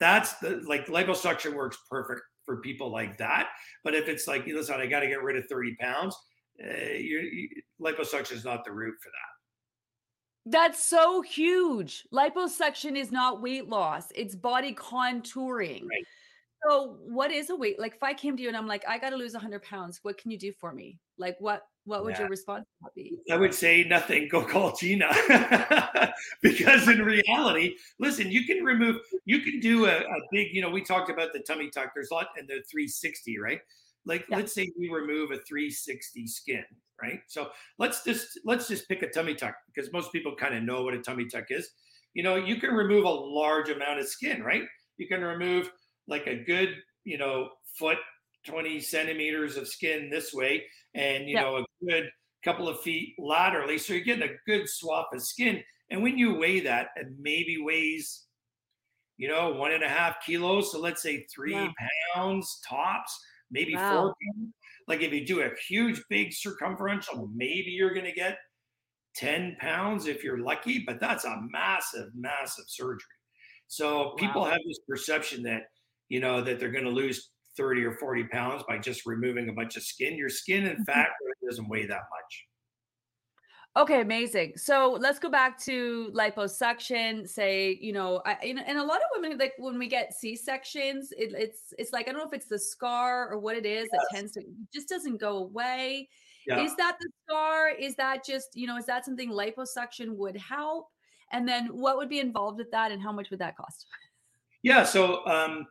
[0.00, 3.48] that's the like liposuction works perfect for people like that.
[3.84, 6.16] But if it's like, you listen, I got to get rid of 30 pounds,
[6.62, 7.48] uh, you,
[7.80, 9.32] liposuction is not the route for that.
[10.44, 12.04] That's so huge.
[12.12, 15.88] Liposuction is not weight loss, it's body contouring.
[15.88, 16.04] Right.
[16.64, 17.78] So, what is a weight?
[17.78, 20.00] Like, if I came to you and I'm like, I got to lose 100 pounds,
[20.02, 20.98] what can you do for me?
[21.18, 22.20] Like, what what would yeah.
[22.20, 23.18] your response be?
[23.30, 24.28] I would say nothing.
[24.28, 25.10] Go call Gina.
[26.42, 30.70] because in reality, listen, you can remove, you can do a, a, big, you know,
[30.70, 31.90] we talked about the tummy tuck.
[31.92, 33.58] There's a lot and the 360, right?
[34.04, 34.36] Like yeah.
[34.36, 36.64] let's say we remove a 360 skin,
[37.02, 37.20] right?
[37.26, 40.82] So let's just let's just pick a tummy tuck because most people kind of know
[40.82, 41.70] what a tummy tuck is.
[42.14, 44.64] You know, you can remove a large amount of skin, right?
[44.98, 45.70] You can remove
[46.08, 47.48] like a good, you know,
[47.78, 47.98] foot
[48.46, 52.10] 20 centimeters of skin this way and you know a good
[52.44, 56.34] couple of feet laterally so you're getting a good swath of skin and when you
[56.34, 58.24] weigh that it maybe weighs
[59.16, 61.68] you know one and a half kilos so let's say three yeah.
[62.14, 63.18] pounds tops
[63.50, 63.90] maybe wow.
[63.90, 64.52] four pounds.
[64.88, 68.38] like if you do a huge big circumferential maybe you're going to get
[69.14, 73.06] 10 pounds if you're lucky but that's a massive massive surgery
[73.68, 75.62] so people have this perception that
[76.08, 79.52] you know that they're going to lose 30 or 40 pounds by just removing a
[79.52, 80.16] bunch of skin.
[80.16, 80.82] Your skin, in mm-hmm.
[80.84, 82.46] fact, really doesn't weigh that much.
[83.74, 84.52] Okay, amazing.
[84.56, 87.26] So let's go back to liposuction.
[87.26, 91.10] Say, you know, I, and a lot of women, like when we get C sections,
[91.16, 93.88] it, it's it's like I don't know if it's the scar or what it is
[93.90, 93.90] yes.
[93.92, 94.42] that tends to
[94.74, 96.10] just doesn't go away.
[96.46, 96.62] Yeah.
[96.62, 97.70] Is that the scar?
[97.70, 98.76] Is that just you know?
[98.76, 100.88] Is that something liposuction would help?
[101.32, 103.86] And then what would be involved with that, and how much would that cost?
[104.62, 104.84] Yeah.
[104.84, 105.66] So um,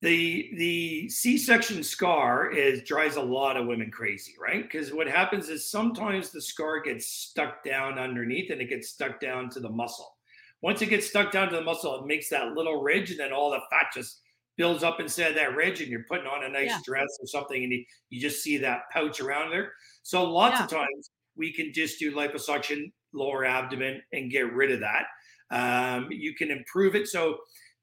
[0.00, 4.62] the the c-section scar is drives a lot of women crazy right?
[4.62, 9.20] Because what happens is sometimes the scar gets stuck down underneath and it gets stuck
[9.20, 10.14] down to the muscle.
[10.62, 13.32] Once it gets stuck down to the muscle it makes that little ridge and then
[13.32, 14.20] all the fat just
[14.56, 16.80] builds up inside that ridge and you're putting on a nice yeah.
[16.84, 19.72] dress or something and you, you just see that pouch around there.
[20.02, 20.64] So lots yeah.
[20.64, 25.06] of times we can just do liposuction lower abdomen and get rid of that.
[25.50, 27.08] Um, you can improve it.
[27.08, 27.38] So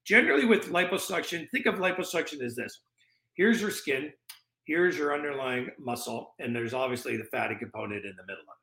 [0.06, 2.80] generally with liposuction, think of liposuction as this.
[3.34, 4.12] Here's your skin.
[4.66, 8.56] here's your underlying muscle, and there's obviously the fatty component in the middle of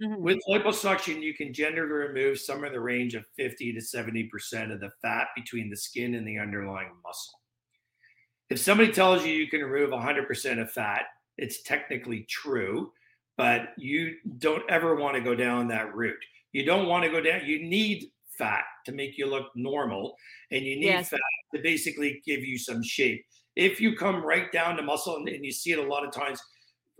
[0.00, 0.06] it.
[0.06, 0.18] Mhm.
[0.20, 4.80] With liposuction, you can generally remove somewhere in the range of 50 to 70% of
[4.80, 7.40] the fat between the skin and the underlying muscle.
[8.50, 11.06] If somebody tells you you can remove 100% of fat,
[11.38, 12.92] it's technically true,
[13.36, 16.22] but you don't ever want to go down that route.
[16.52, 18.12] You don't want to go down, you need
[18.42, 20.16] fat to make you look normal,
[20.50, 21.10] and you need Yes.
[21.10, 21.20] fat
[21.54, 23.24] to basically give you some shape.
[23.56, 26.12] If you come right down to muscle, and, and you see it a lot of
[26.12, 26.40] times,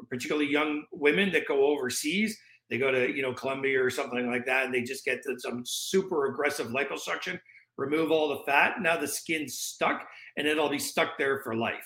[0.08, 2.38] particularly young women that go overseas,
[2.70, 5.62] they go to you know Colombia or something like that, and they just get some
[5.66, 7.38] super aggressive liposuction,
[7.76, 8.80] remove all the fat.
[8.80, 11.84] Now the skin's stuck, and it'll be stuck there for life.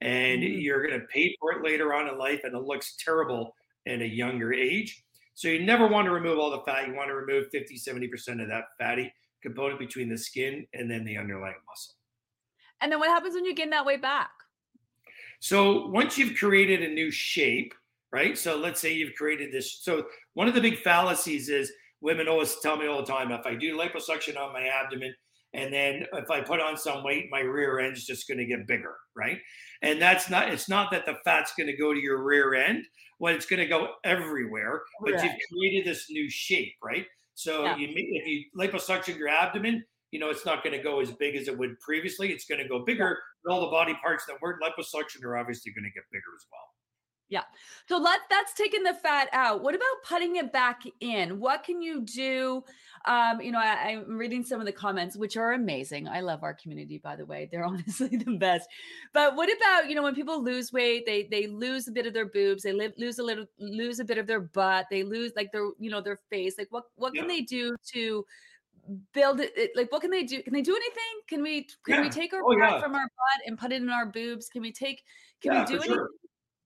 [0.00, 0.42] And Mhm.
[0.42, 3.54] you're going to pay for it later on in life, and it looks terrible
[3.86, 5.03] at a younger age.
[5.34, 6.86] So you never want to remove all the fat.
[6.86, 9.12] You want to remove 50, 70% of that fatty
[9.42, 11.94] component between the skin and then the underlying muscle.
[12.80, 14.30] And then what happens when you gain that weight back?
[15.40, 17.74] So once you've created a new shape,
[18.12, 18.38] right?
[18.38, 19.80] So let's say you've created this.
[19.82, 23.44] So one of the big fallacies is women always tell me all the time if
[23.44, 25.14] I do liposuction on my abdomen
[25.54, 28.66] and then if I put on some weight, my rear end's just going to get
[28.66, 29.38] bigger, right?
[29.82, 32.84] And that's not, it's not that the fat's going to go to your rear end.
[33.20, 37.06] Well, it's going to go everywhere, but you've created this new shape, right?
[37.34, 37.76] So Yeah.
[37.76, 41.34] you if you liposuction your abdomen, you know it's not going to go as big
[41.36, 42.30] as it would previously.
[42.32, 43.18] It's going to go bigger.
[43.44, 46.46] But all the body parts that weren't liposuction are obviously going to get bigger as
[46.50, 46.68] well.
[47.28, 47.42] Yeah.
[47.88, 49.62] So let that's taking the fat out.
[49.62, 51.40] What about putting it back in?
[51.40, 52.62] What can you do?
[53.06, 56.08] Um, you know, I, I'm reading some of the comments, which are amazing.
[56.08, 57.48] I love our community, by the way.
[57.50, 58.68] They're honestly the best.
[59.12, 62.14] But what about you know when people lose weight, they they lose a bit of
[62.14, 65.32] their boobs, they live, lose a little, lose a bit of their butt, they lose
[65.36, 66.56] like their you know their face.
[66.58, 68.24] Like what what can they do to
[69.12, 69.72] build it?
[69.76, 70.42] Like what can they do?
[70.42, 71.20] Can they do anything?
[71.28, 72.80] Can we can we take our Oh, fat yeah.
[72.80, 74.48] from our butt and put it in our boobs?
[74.48, 75.02] Can we take?
[75.40, 75.96] Can Yeah, we do anything?
[75.96, 76.10] sure.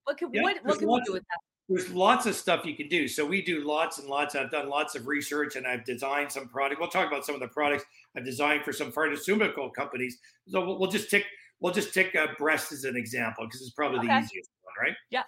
[0.05, 1.39] What can Yeah, what what can we do with that?
[1.69, 3.07] There's lots of stuff you can do.
[3.07, 4.35] So we do lots and lots.
[4.35, 6.81] I've done lots of research and I've designed some product.
[6.81, 7.85] We'll talk about some of the products
[8.17, 10.19] I've designed for some pharmaceutical companies.
[10.49, 11.27] So we'll, we'll just take
[11.61, 14.97] we'll just take uh, breast as an example because it's probably the easiest one, right?
[15.11, 15.23] Yeah.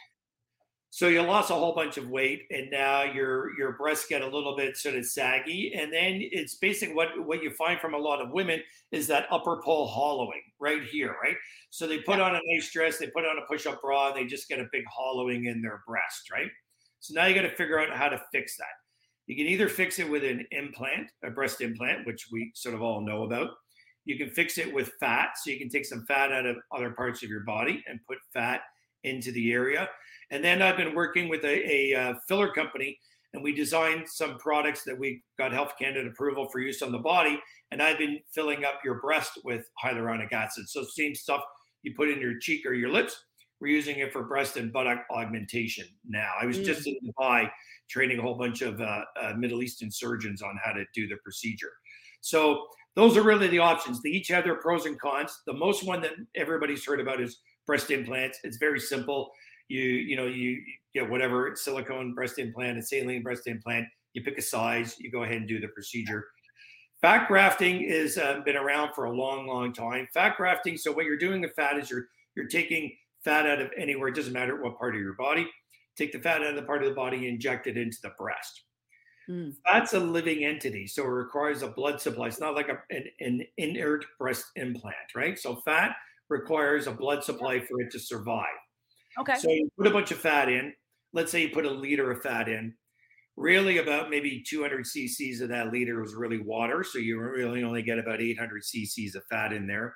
[0.92, 4.26] So you lost a whole bunch of weight, and now your your breasts get a
[4.26, 7.98] little bit sort of saggy, and then it's basically what what you find from a
[7.98, 8.60] lot of women
[8.90, 11.36] is that upper pole hollowing right here, right?
[11.70, 14.26] So they put on a nice dress, they put on a push-up bra, and they
[14.26, 16.50] just get a big hollowing in their breast, right?
[16.98, 18.66] So now you got to figure out how to fix that.
[19.28, 22.82] You can either fix it with an implant, a breast implant, which we sort of
[22.82, 23.50] all know about.
[24.06, 26.90] You can fix it with fat, so you can take some fat out of other
[26.90, 28.62] parts of your body and put fat
[29.04, 29.88] into the area.
[30.30, 32.98] And then I've been working with a, a uh, filler company,
[33.34, 36.98] and we designed some products that we got Health Canada approval for use on the
[36.98, 37.40] body.
[37.70, 40.68] And I've been filling up your breast with hyaluronic acid.
[40.68, 41.42] So same stuff
[41.82, 43.24] you put in your cheek or your lips.
[43.60, 46.32] We're using it for breast and buttock augmentation now.
[46.40, 46.64] I was Mm.
[46.64, 47.50] just in Dubai
[47.88, 51.16] training a whole bunch of uh, uh, Middle Eastern surgeons on how to do the
[51.22, 51.72] procedure.
[52.20, 52.66] So
[52.96, 54.02] those are really the options.
[54.02, 55.42] They each have their pros and cons.
[55.46, 58.38] The most one that everybody's heard about is breast implants.
[58.44, 59.30] It's very simple.
[59.70, 60.62] You you know you,
[60.92, 63.86] get whatever silicone breast implant, a saline breast implant.
[64.12, 64.96] You pick a size.
[64.98, 66.26] You go ahead and do the procedure.
[67.00, 70.06] Fat grafting has uh, been around for a long, long time.
[70.12, 70.76] Fat grafting.
[70.76, 72.92] So what you're doing with fat is you're you're taking
[73.24, 74.08] fat out of anywhere.
[74.08, 75.48] It doesn't matter what part of your body.
[75.96, 78.62] Take the fat out of the part of the body, inject it into the breast.
[79.28, 79.54] Mm.
[79.64, 82.26] Fat's a living entity, so it requires a blood supply.
[82.26, 85.38] It's not like a, an, an inert breast implant, right?
[85.38, 85.94] So fat
[86.28, 88.46] requires a blood supply for it to survive.
[89.18, 89.36] Okay.
[89.36, 90.72] So you put a bunch of fat in.
[91.12, 92.74] Let's say you put a liter of fat in.
[93.36, 96.84] Really, about maybe 200 cc's of that liter was really water.
[96.84, 99.94] So you really only get about 800 cc's of fat in there.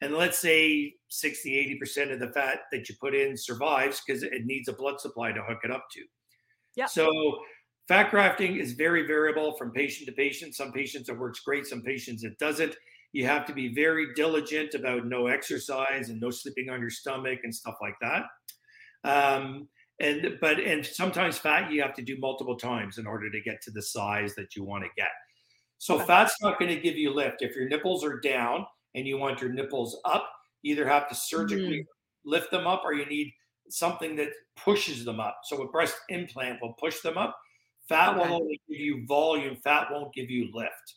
[0.00, 4.46] And let's say 60, 80% of the fat that you put in survives because it
[4.46, 6.00] needs a blood supply to hook it up to.
[6.74, 6.86] Yeah.
[6.86, 7.10] So
[7.86, 10.54] fat grafting is very variable from patient to patient.
[10.54, 12.74] Some patients it works great, some patients it doesn't.
[13.12, 17.40] You have to be very diligent about no exercise and no sleeping on your stomach
[17.42, 18.22] and stuff like that.
[19.04, 19.68] Um,
[20.00, 23.60] and but and sometimes fat you have to do multiple times in order to get
[23.62, 25.10] to the size that you want to get.
[25.78, 27.42] So fat's not going to give you lift.
[27.42, 30.30] If your nipples are down and you want your nipples up,
[30.62, 31.86] you either have to surgically
[32.24, 33.32] lift them up or you need
[33.70, 35.38] something that pushes them up.
[35.44, 37.38] So a breast implant will push them up.
[37.88, 38.28] Fat Okay.
[38.28, 39.56] will only give you volume.
[39.56, 40.94] Fat won't give you lift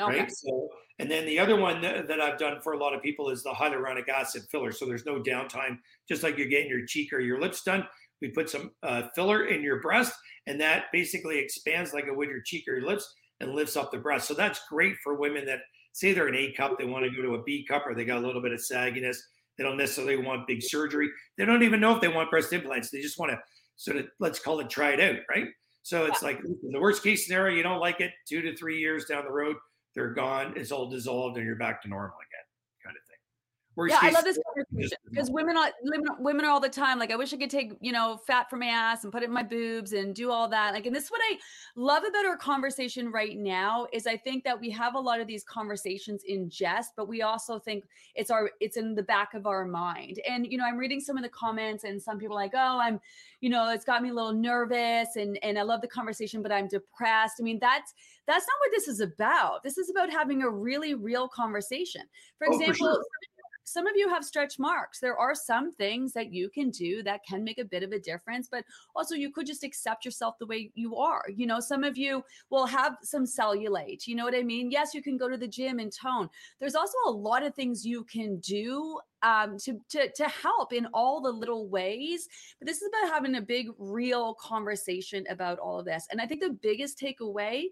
[0.00, 0.20] Okay.
[0.20, 0.32] right?
[0.32, 0.68] So,
[0.98, 3.42] and then the other one that, that I've done for a lot of people is
[3.42, 4.72] the hyaluronic acid filler.
[4.72, 5.78] So there's no downtime,
[6.08, 7.86] just like you're getting your cheek or your lips done.
[8.20, 10.14] We put some uh, filler in your breast,
[10.46, 13.90] and that basically expands like it would your cheek or your lips and lifts up
[13.90, 14.28] the breast.
[14.28, 15.60] So that's great for women that
[15.92, 18.04] say they're an A cup, they want to go to a B cup, or they
[18.04, 19.16] got a little bit of sagginess.
[19.56, 21.08] They don't necessarily want big surgery.
[21.38, 22.90] They don't even know if they want breast implants.
[22.90, 23.38] They just want to
[23.76, 25.46] sort of let's call it try it out, right?
[25.82, 28.12] So it's like in the worst case scenario, you don't like it.
[28.26, 29.56] Two to three years down the road,
[29.94, 30.54] they're gone.
[30.56, 32.46] It's all dissolved, and you're back to normal again,
[32.84, 33.16] kind of thing.
[33.54, 36.98] Worst yeah, I love this conversation because women are women, women are all the time
[36.98, 39.26] like, I wish I could take you know fat from my ass and put it
[39.26, 40.74] in my boobs and do all that.
[40.74, 41.38] Like, and this is what I
[41.74, 45.26] love about our conversation right now is I think that we have a lot of
[45.26, 49.46] these conversations in jest, but we also think it's our it's in the back of
[49.46, 50.20] our mind.
[50.28, 53.00] And you know, I'm reading some of the comments, and some people like, oh, I'm,
[53.40, 56.52] you know, it's got me a little nervous, and and I love the conversation, but
[56.52, 57.36] I'm depressed.
[57.40, 57.92] I mean, that's
[58.26, 59.64] that's not what this is about.
[59.64, 62.02] This is about having a really real conversation.
[62.38, 62.86] For example.
[62.86, 63.33] Oh, for sure
[63.64, 65.00] some of you have stretch marks.
[65.00, 67.98] There are some things that you can do that can make a bit of a
[67.98, 71.24] difference, but also you could just accept yourself the way you are.
[71.34, 74.06] You know, some of you will have some cellulite.
[74.06, 74.70] You know what I mean?
[74.70, 76.28] Yes, you can go to the gym and tone.
[76.60, 80.86] There's also a lot of things you can do um, to, to to help in
[80.92, 82.28] all the little ways.
[82.58, 86.06] But this is about having a big, real conversation about all of this.
[86.10, 87.64] And I think the biggest takeaway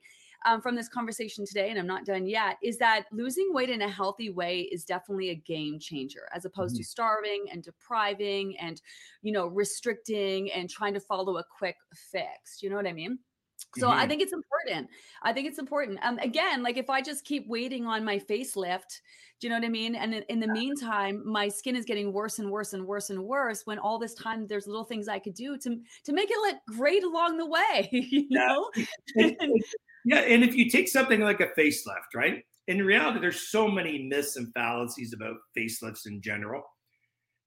[0.44, 3.82] um, from this conversation today, and I'm not done yet, is that losing weight in
[3.82, 6.82] a healthy way is definitely a game changer as opposed mm-hmm.
[6.82, 8.80] to starving and depriving and,
[9.22, 12.62] you know, restricting and trying to follow a quick fix.
[12.62, 13.18] You know what I mean?
[13.76, 13.98] So mm-hmm.
[13.98, 14.88] I think it's important.
[15.22, 15.98] I think it's important.
[16.02, 19.00] Um, again, like if I just keep waiting on my facelift,
[19.40, 19.94] do you know what I mean?
[19.94, 23.24] And in, in, the meantime, my skin is getting worse and worse and worse and
[23.24, 23.62] worse.
[23.64, 26.56] When all this time, there's little things I could do to to make it look
[26.78, 27.88] great along the way.
[28.12, 28.70] You know.
[29.16, 29.30] Yeah,
[30.10, 32.44] and if you take something like a facelift, right?
[32.68, 36.62] In reality, there's so many myths and fallacies about facelifts in general.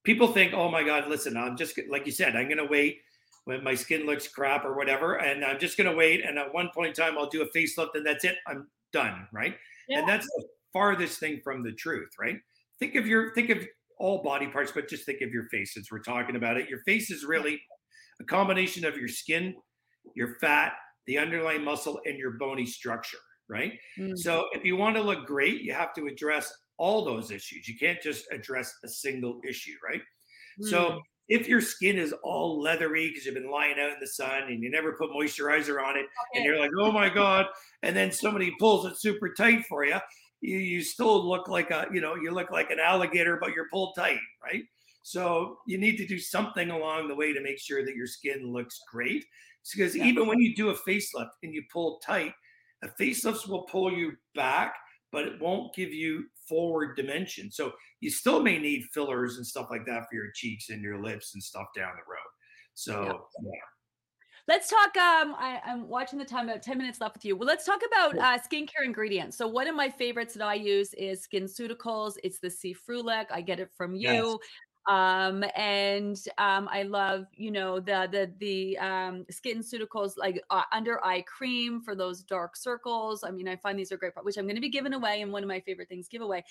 [0.04, 3.00] People think, "Oh my God, listen, I'm just like you said, I'm going to wait
[3.46, 6.54] when my skin looks crap or whatever, and I'm just going to wait, and at
[6.54, 8.36] one point in time, I'll do a facelift, and that's it.
[8.48, 9.56] I'm done, right?
[9.88, 10.00] Yeah.
[10.00, 12.38] And that's the farthest thing from the truth, right?
[12.80, 13.60] Think of your think of
[14.00, 16.70] all body parts, but just think of your face since we're talking about it.
[16.70, 17.62] Your face is really
[18.20, 19.56] a combination of your skin,
[20.16, 20.74] your fat,
[21.08, 23.18] the underlying muscle, and your bony structure,
[23.50, 23.74] right?
[24.00, 24.16] Mm-hmm.
[24.16, 27.68] So if you want to look great, you have to address all those issues.
[27.68, 30.02] You can't just address a single issue, right?
[30.02, 30.70] Mm-hmm.
[30.70, 31.00] So mm.
[31.30, 34.62] if your skin is all leathery because you've been lying out in the sun and
[34.62, 36.36] you never put moisturizer on it, okay.
[36.36, 37.46] and you're like, oh my God,
[37.84, 39.98] and then somebody pulls it super tight for you,
[40.42, 43.70] you, you still look like a, you know, you look like an alligator, but you're
[43.72, 44.64] pulled tight, right?
[45.06, 48.52] So you need to do something along the way to make sure that your skin
[48.52, 49.24] looks great
[49.72, 50.04] because yeah.
[50.04, 52.34] even when you do a facelift and you pull tight,
[52.84, 54.74] a facelift will pull you back,
[55.12, 57.52] but it won't give you forward dimension.
[57.52, 61.00] So you still may need fillers and stuff like that for your cheeks and your
[61.00, 62.32] lips and stuff down the road.
[62.74, 63.52] So yeah.
[63.52, 63.60] yeah.
[64.48, 64.98] Let's talk.
[64.98, 66.50] Um, I, am watching the time.
[66.50, 67.36] About ten minutes left with you.
[67.36, 69.38] Well, let's talk about uh, skincare ingredients.
[69.38, 72.18] So one of my favorites that I use is SkinCeuticals.
[72.24, 72.76] It's the C.
[72.76, 73.26] Ferulic.
[73.32, 74.10] I get it from you.
[74.10, 74.38] Yes
[74.88, 80.62] um and um i love you know the the the um skin SkinCeuticals like uh,
[80.72, 83.24] under eye cream for those dark circles.
[83.24, 85.32] I mean i find these are great which i'm going to be giving away and
[85.32, 86.44] one of my favorite things giveaway.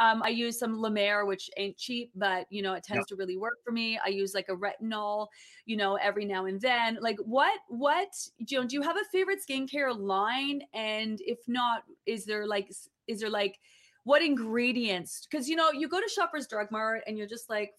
[0.00, 3.16] Um i use some la mer which ain't cheap but you know it tends to
[3.16, 3.98] really work for me.
[4.04, 5.26] I use like a retinol
[5.66, 6.98] you know every now and then.
[7.00, 10.62] Like what what you know do you have a favorite skincare line?
[10.72, 12.70] And if not is there like
[13.06, 13.58] is there like
[14.04, 17.72] what ingredients because you know you go to shoppers drug mart and you're just like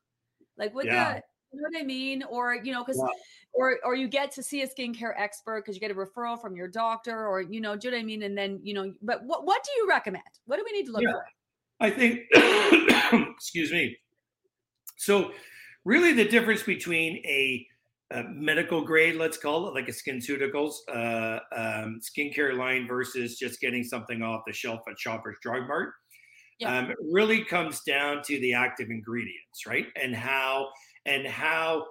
[0.58, 1.14] like what yeah.
[1.14, 2.22] the you know what I mean?
[2.24, 3.20] Or you know, because yeah.
[3.52, 6.56] or or you get to see a skincare expert because you get a referral from
[6.56, 8.22] your doctor, or you know, do you know what I mean?
[8.22, 10.24] And then you know, but what what do you recommend?
[10.46, 11.12] What do we need to look yeah.
[11.12, 11.24] for?
[11.80, 12.20] I think,
[13.36, 13.96] excuse me.
[14.96, 15.32] So,
[15.84, 17.66] really, the difference between a
[18.28, 23.84] medical grade, let's call it, like a SkinCeuticals uh, um, skincare line versus just getting
[23.84, 25.94] something off the shelf at Shoppers Drug Mart.
[26.58, 26.78] Yeah.
[26.78, 29.86] Um, it really comes down to the active ingredients, right?
[30.00, 30.68] And how
[31.06, 31.86] and how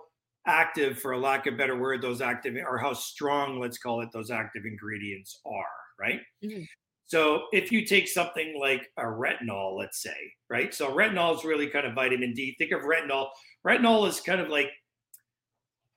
[0.47, 4.01] active, for a lack of a better word, those active or how strong, let's call
[4.01, 6.19] it, those active ingredients are, right?
[6.43, 6.63] Mm-hmm.
[7.07, 10.15] So if you take something like a retinol, let's say,
[10.49, 10.73] right?
[10.73, 12.55] So retinol is really kind of vitamin D.
[12.57, 13.27] Think of retinol.
[13.67, 14.69] Retinol is kind of like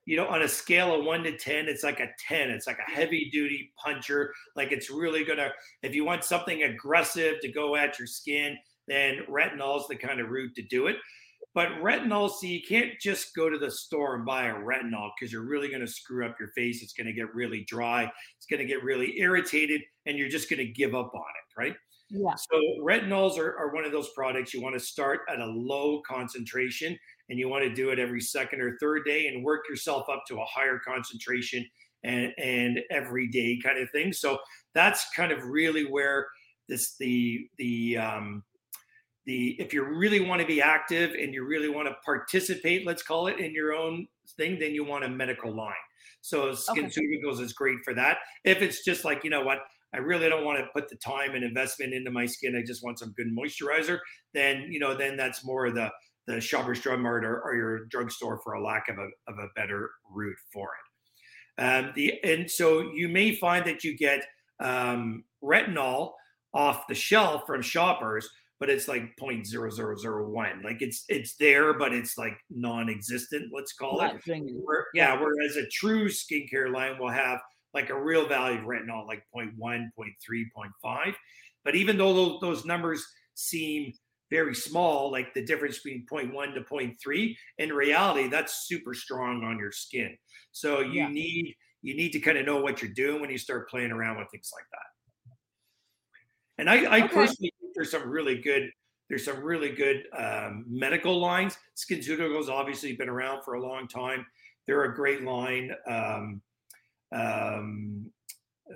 [0.06, 2.50] you know, on a scale of one to 10, it's like a 10.
[2.50, 4.32] It's like a heavy duty puncher.
[4.54, 5.50] Like it's really going to,
[5.82, 10.20] if you want something aggressive to go at your skin, then retinol is the kind
[10.20, 10.96] of route to do it.
[11.54, 15.32] But retinol, see, you can't just go to the store and buy a retinol because
[15.32, 16.82] you're really going to screw up your face.
[16.82, 18.10] It's going to get really dry.
[18.36, 21.60] It's going to get really irritated, and you're just going to give up on it,
[21.60, 21.76] right?
[22.10, 22.34] Yeah.
[22.34, 26.02] So retinols are, are one of those products you want to start at a low
[26.06, 26.98] concentration
[27.28, 30.24] and you want to do it every second or third day and work yourself up
[30.28, 31.64] to a higher concentration
[32.02, 34.12] and, and every day kind of thing.
[34.12, 34.38] So
[34.74, 36.26] that's kind of really where
[36.68, 38.42] this the the um,
[39.26, 43.02] the if you really want to be active and you really want to participate, let's
[43.02, 44.06] call it in your own
[44.36, 45.72] thing, then you want a medical line.
[46.20, 47.42] So SkinCeuticals okay.
[47.42, 48.18] is great for that.
[48.44, 49.58] If it's just like, you know what,
[49.92, 52.56] I really don't want to put the time and investment into my skin.
[52.56, 53.98] I just want some good moisturizer.
[54.32, 55.90] Then, you know, then that's more of the
[56.26, 59.48] the Shoppers Drug Mart or, or your drugstore for a lack of a, of a
[59.54, 61.62] better route for it.
[61.62, 64.24] Um, the and so you may find that you get
[64.60, 66.12] um, retinol
[66.52, 70.64] off the shelf from Shoppers, but it's like 0.0001.
[70.64, 73.52] Like it's it's there, but it's like non-existent.
[73.54, 74.42] Let's call Not it.
[74.64, 75.20] Where, yeah.
[75.20, 77.40] Whereas a true skincare line will have
[77.72, 80.44] like a real value of retinol, like 0.1, 0.3,
[80.82, 81.14] 0.5.
[81.64, 83.04] But even though those, those numbers
[83.34, 83.92] seem
[84.30, 89.58] very small, like the difference between 0.1 to 0.3, in reality, that's super strong on
[89.58, 90.16] your skin.
[90.52, 91.08] So you yeah.
[91.08, 94.16] need you need to kind of know what you're doing when you start playing around
[94.18, 94.86] with things like that.
[96.56, 97.14] And I, I okay.
[97.14, 98.70] personally think there's some really good
[99.08, 101.58] there's some really good um, medical lines.
[101.76, 104.24] SkinCeuticals obviously been around for a long time.
[104.66, 105.72] They're a great line.
[105.86, 106.40] Um,
[107.12, 108.10] um,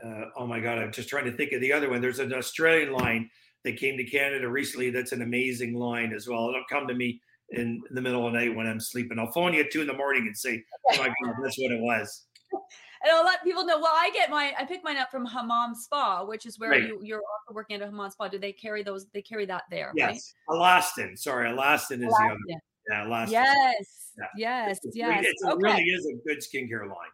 [0.04, 2.02] uh, oh my god, I'm just trying to think of the other one.
[2.02, 3.30] There's an Australian line
[3.64, 4.90] that came to Canada recently.
[4.90, 6.48] That's an amazing line as well.
[6.48, 9.18] It'll come to me in the middle of the night when I'm sleeping.
[9.18, 11.72] I'll phone you at two in the morning and say, "Oh my god, that's what
[11.72, 12.24] it was."
[13.00, 13.78] And I'll let people know.
[13.78, 16.82] Well, I get my I pick mine up from Hammam Spa, which is where right.
[16.82, 18.26] you, you're also working at a Hammam Spa.
[18.26, 19.06] Do they carry those?
[19.14, 19.92] They carry that there.
[19.94, 20.58] Yes, right?
[20.58, 21.16] Alastin.
[21.16, 22.36] Sorry, Alastin is Alastin.
[22.48, 22.60] the other.
[22.90, 23.30] Yeah, Alastin.
[23.30, 24.24] Yes, yeah.
[24.36, 25.24] yes, yes.
[25.24, 25.56] It okay.
[25.60, 27.12] really is a good skincare line.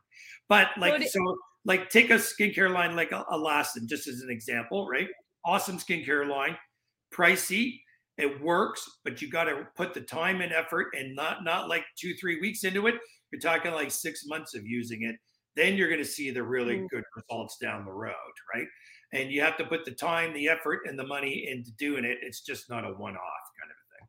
[0.49, 1.37] But like so, so
[1.67, 5.09] like take a skincare line like Alastin, just as an example, right?
[5.45, 6.57] Awesome skincare line,
[7.13, 7.81] pricey.
[8.17, 11.85] It works, but you got to put the time and effort, and not not like
[11.99, 12.95] two three weeks into it.
[13.33, 15.17] You're talking like six months of using it.
[15.57, 16.87] Then you're going to see the really mm-hmm.
[16.87, 18.15] good results down the road,
[18.55, 18.67] right?
[19.13, 22.19] And you have to put the time, the effort, and the money into doing it.
[22.23, 24.09] It's just not a one-off kind of a thing.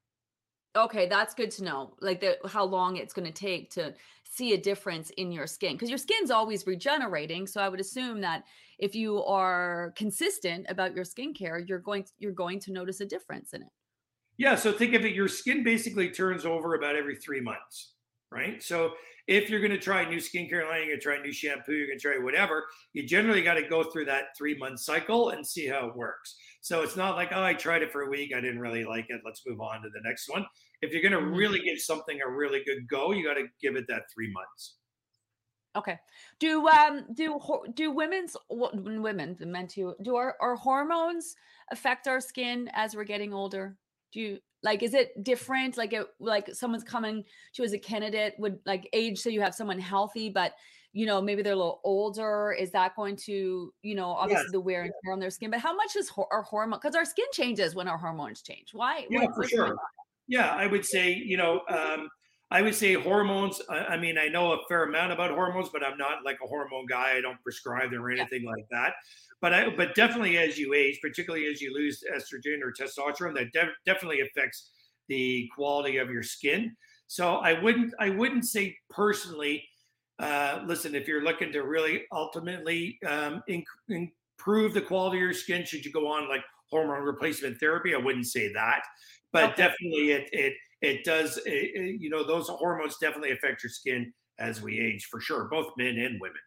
[0.84, 1.96] Okay, that's good to know.
[2.02, 5.74] Like the how long it's going to take to see a difference in your skin
[5.74, 7.48] because your skin's always regenerating.
[7.48, 8.44] So I would assume that
[8.80, 13.54] if you are consistent about your skincare, you're going you're going to notice a difference
[13.54, 13.70] in it.
[14.38, 14.56] Yeah.
[14.56, 17.94] So think of it, your skin basically turns over about every three months,
[18.32, 18.62] right?
[18.62, 18.92] So
[19.28, 21.32] if you're going to try a new skincare line, you're going to try a new
[21.32, 24.80] shampoo, you're going to try whatever, you generally got to go through that three month
[24.80, 26.36] cycle and see how it works.
[26.62, 29.06] So it's not like, oh, I tried it for a week, I didn't really like
[29.10, 29.22] it.
[29.26, 30.46] Let's move on to the next one.
[30.82, 31.36] If you're going to mm-hmm.
[31.38, 34.78] really give something a really good go, you got to give it that three months.
[35.76, 36.00] Okay.
[36.40, 37.40] Do um do
[37.74, 41.36] do women's women the men too do our, our hormones
[41.72, 43.78] affect our skin as we're getting older?
[44.12, 45.78] Do you like is it different?
[45.78, 47.24] Like it like someone's coming
[47.54, 50.54] to as a candidate would like age so you have someone healthy, but
[50.94, 52.56] you know maybe they're a little older.
[52.58, 55.52] Is that going to you know obviously the wear and tear on their skin?
[55.52, 56.80] But how much is ho- our hormone?
[56.82, 58.70] Because our skin changes when our hormones change.
[58.74, 59.06] Why?
[59.10, 59.76] Yeah, for sure.
[60.28, 62.10] Yeah, I would say, you know, um,
[62.56, 63.62] I would say hormones.
[63.70, 66.86] I, mean, I know a fair amount about hormones, but I'm not like a hormone
[66.86, 67.18] guy.
[67.18, 68.50] I don't prescribe them or anything yeah.
[68.50, 68.94] like that.
[69.42, 73.52] But I, but definitely as you age, particularly as you lose estrogen or testosterone, that
[73.52, 74.72] de- definitely affects
[75.10, 76.74] the quality of your skin.
[77.08, 79.68] So I wouldn't, I wouldn't say personally.
[80.18, 85.34] Uh, listen, if you're looking to really ultimately um, inc- improve the quality of your
[85.34, 87.94] skin, should you go on like hormone replacement therapy?
[87.94, 88.82] I wouldn't say that
[89.36, 89.64] but okay.
[89.64, 94.12] definitely it it it does it, it, you know those hormones definitely affect your skin
[94.40, 96.40] as we age for sure both men and women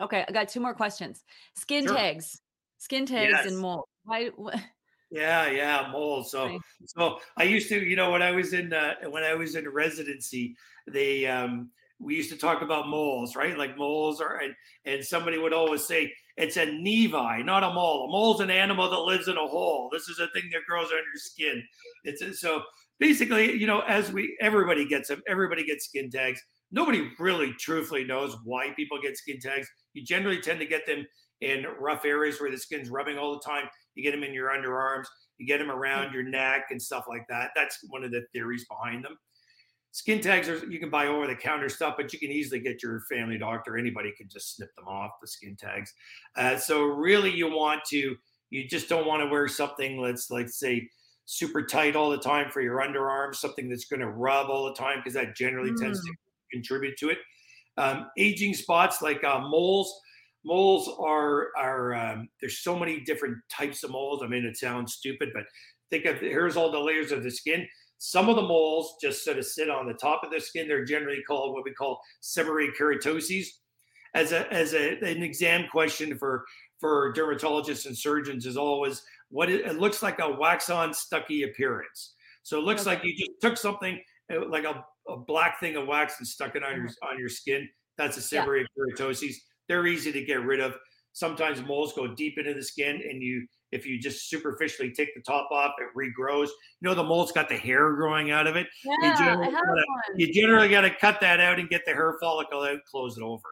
[0.00, 1.24] okay i got two more questions
[1.56, 1.96] skin sure.
[1.96, 2.40] tags
[2.76, 3.46] skin tags yes.
[3.46, 4.30] and mold why
[5.10, 8.94] yeah yeah mold so so i used to you know when i was in uh,
[9.08, 10.54] when i was in residency
[10.86, 15.38] they um we used to talk about moles right like moles are and and somebody
[15.38, 18.04] would always say it's a nevi, not a mole.
[18.04, 19.90] A mole's an animal that lives in a hole.
[19.92, 21.62] This is a thing that grows under your skin.
[22.04, 22.62] It's a, so
[23.00, 26.40] basically, you know, as we everybody gets them, everybody gets skin tags.
[26.70, 29.68] Nobody really truthfully knows why people get skin tags.
[29.94, 31.04] You generally tend to get them
[31.40, 33.68] in rough areas where the skin's rubbing all the time.
[33.94, 35.06] You get them in your underarms,
[35.38, 36.14] you get them around mm.
[36.14, 37.50] your neck and stuff like that.
[37.56, 39.16] That's one of the theories behind them
[39.92, 42.82] skin tags are you can buy over the counter stuff but you can easily get
[42.82, 45.94] your family doctor anybody can just snip them off the skin tags
[46.36, 48.16] uh, so really you want to
[48.50, 50.88] you just don't want to wear something let's let's say
[51.24, 54.74] super tight all the time for your underarms something that's going to rub all the
[54.74, 55.80] time because that generally mm.
[55.80, 56.16] tends to mm.
[56.52, 57.18] contribute to it
[57.76, 60.00] um, aging spots like uh, moles
[60.44, 64.94] moles are are um, there's so many different types of moles i mean it sounds
[64.94, 65.44] stupid but
[65.90, 67.66] think of here's all the layers of the skin
[67.98, 70.68] some of the moles just sort of sit on the top of the skin.
[70.68, 73.46] They're generally called what we call seborrheic keratoses.
[74.14, 76.44] As a as a, an exam question for
[76.80, 81.42] for dermatologists and surgeons is always what it, it looks like a wax on stucky
[81.42, 82.14] appearance.
[82.42, 82.90] So it looks okay.
[82.90, 84.00] like you just took something
[84.32, 87.08] uh, like a, a, black thing of wax and stuck it on your mm-hmm.
[87.08, 87.68] on your skin.
[87.98, 89.04] That's a seborrheic yeah.
[89.04, 89.34] keratosis.
[89.68, 90.74] They're easy to get rid of.
[91.12, 95.20] Sometimes moles go deep into the skin, and you if you just superficially take the
[95.20, 96.48] top off, it regrows.
[96.80, 98.66] You know, the mole's got the hair growing out of it.
[98.84, 99.84] Yeah, you generally, gotta,
[100.16, 103.22] you generally got to cut that out and get the hair follicle out, close it
[103.22, 103.42] over.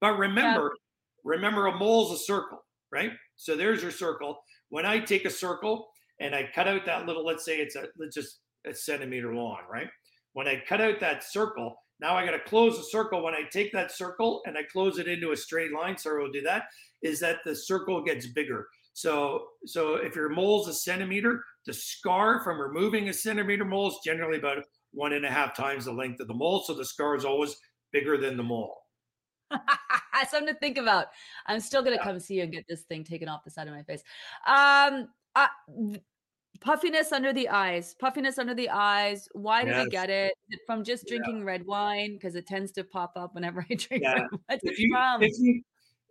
[0.00, 1.32] But remember, yeah.
[1.36, 3.12] remember a mole's a circle, right?
[3.36, 4.38] So there's your circle.
[4.68, 5.88] When I take a circle
[6.20, 9.60] and I cut out that little, let's say it's a let's just a centimeter long,
[9.70, 9.88] right?
[10.32, 13.22] When I cut out that circle, now I got to close the circle.
[13.22, 16.32] When I take that circle and I close it into a straight line, sorry, we'll
[16.32, 16.64] do that,
[17.02, 18.66] is that the circle gets bigger.
[18.94, 23.98] So, so if your mole's a centimeter, the scar from removing a centimeter mole is
[24.04, 24.58] generally about
[24.92, 26.62] one and a half times the length of the mole.
[26.64, 27.56] So the scar is always
[27.92, 28.82] bigger than the mole.
[30.30, 31.08] Something to think about.
[31.46, 32.04] I'm still gonna yeah.
[32.04, 34.02] come see you and get this thing taken off the side of my face.
[34.46, 35.48] Um, uh,
[36.60, 37.94] puffiness under the eyes.
[37.98, 39.28] Puffiness under the eyes.
[39.32, 39.76] Why yes.
[39.76, 40.34] do we get it?
[40.66, 41.44] From just drinking yeah.
[41.44, 44.14] red wine because it tends to pop up whenever I drink yeah.
[44.14, 44.58] red wine.
[44.62, 45.62] If you, if you,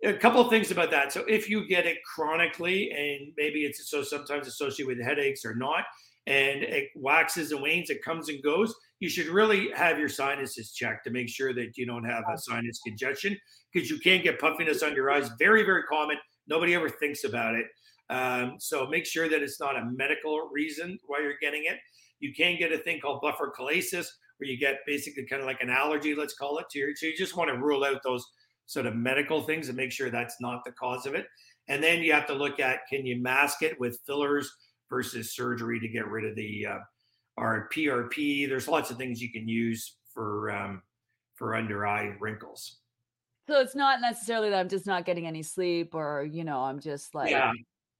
[0.03, 1.13] a couple of things about that.
[1.13, 5.55] So if you get it chronically, and maybe it's so sometimes associated with headaches or
[5.55, 5.85] not,
[6.25, 8.73] and it waxes and wanes, it comes and goes.
[8.99, 12.37] You should really have your sinuses checked to make sure that you don't have a
[12.37, 13.37] sinus congestion
[13.73, 15.29] because you can get puffiness under your eyes.
[15.37, 16.17] Very, very common.
[16.47, 17.65] Nobody ever thinks about it.
[18.09, 21.77] Um, so make sure that it's not a medical reason why you're getting it.
[22.19, 24.05] You can get a thing called blepharochalasis,
[24.37, 26.65] where you get basically kind of like an allergy, let's call it.
[26.71, 28.25] To your, so you just want to rule out those
[28.65, 31.27] sort of medical things and make sure that's not the cause of it.
[31.67, 34.51] And then you have to look at can you mask it with fillers
[34.89, 36.79] versus surgery to get rid of the uh,
[37.37, 38.47] or PRP.
[38.47, 40.81] There's lots of things you can use for um,
[41.35, 42.79] for under eye wrinkles.
[43.47, 46.79] So it's not necessarily that I'm just not getting any sleep or you know I'm
[46.79, 47.51] just like yeah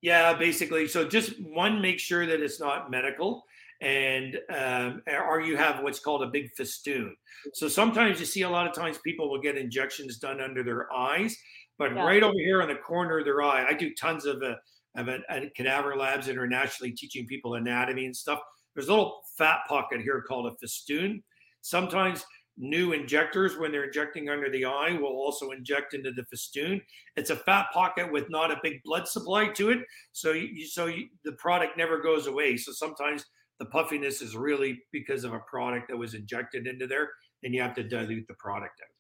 [0.02, 0.88] yeah basically.
[0.88, 3.44] So just one, make sure that it's not medical
[3.84, 7.16] and um, or you have what's called a big festoon.
[7.54, 10.92] So sometimes you see a lot of times people will get injections done under their
[10.94, 11.38] eyes,
[11.78, 12.04] but yeah.
[12.04, 14.56] right over here on the corner of their eye, I do tons of uh,
[14.96, 18.40] of a, a cadaver labs internationally teaching people anatomy and stuff.
[18.74, 21.22] There's a little fat pocket here called a festoon.
[21.62, 22.26] Sometimes
[22.58, 26.80] new injectors, when they're injecting under the eye, will also inject into the festoon.
[27.16, 29.80] It's a fat pocket with not a big blood supply to it,
[30.12, 32.58] so you, so you, the product never goes away.
[32.58, 33.26] So sometimes
[33.60, 37.10] the puffiness is really because of a product that was injected into there,
[37.44, 38.94] and you have to dilute the product out.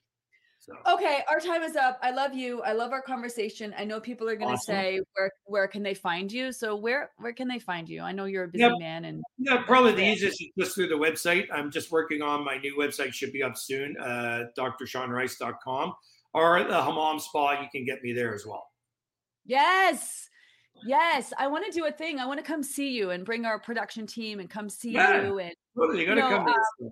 [0.63, 0.93] So.
[0.93, 1.99] Okay, our time is up.
[2.01, 2.61] I love you.
[2.61, 3.75] I love our conversation.
[3.77, 4.73] I know people are going to awesome.
[4.73, 6.53] say where where can they find you?
[6.53, 8.01] So where where can they find you?
[8.01, 8.71] I know you're a busy yep.
[8.79, 11.47] man and yeah, probably the easiest is just through the website.
[11.53, 13.13] I'm just working on my new website.
[13.13, 13.97] Should be up soon.
[13.97, 15.93] Uh, DrSeanRice.com
[16.33, 17.59] or the Hammam Spa.
[17.61, 18.65] You can get me there as well.
[19.45, 20.29] Yes.
[20.85, 22.19] Yes, I want to do a thing.
[22.19, 25.23] I want to come see you and bring our production team and come see yeah.
[25.23, 25.39] you.
[25.39, 26.47] And totally, you got to you know, come.
[26.47, 26.91] Um,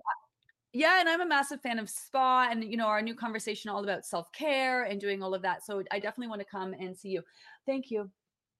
[0.72, 3.82] yeah, and I'm a massive fan of spa and you know our new conversation all
[3.84, 5.64] about self care and doing all of that.
[5.64, 7.22] So I definitely want to come and see you.
[7.66, 8.10] Thank you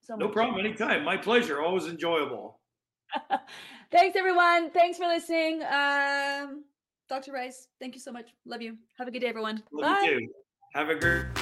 [0.03, 0.21] so much.
[0.21, 0.65] No problem.
[0.65, 1.05] Anytime.
[1.05, 1.63] My pleasure.
[1.63, 2.61] Always enjoyable.
[3.93, 4.71] Thanks, everyone.
[4.71, 5.63] Thanks for listening.
[5.63, 6.65] Um,
[7.09, 7.33] Dr.
[7.33, 8.31] Rice, thank you so much.
[8.47, 8.77] Love you.
[8.99, 9.63] Have a good day, everyone.
[9.71, 10.03] Love Bye.
[10.05, 10.29] you too.
[10.75, 11.42] Have a great.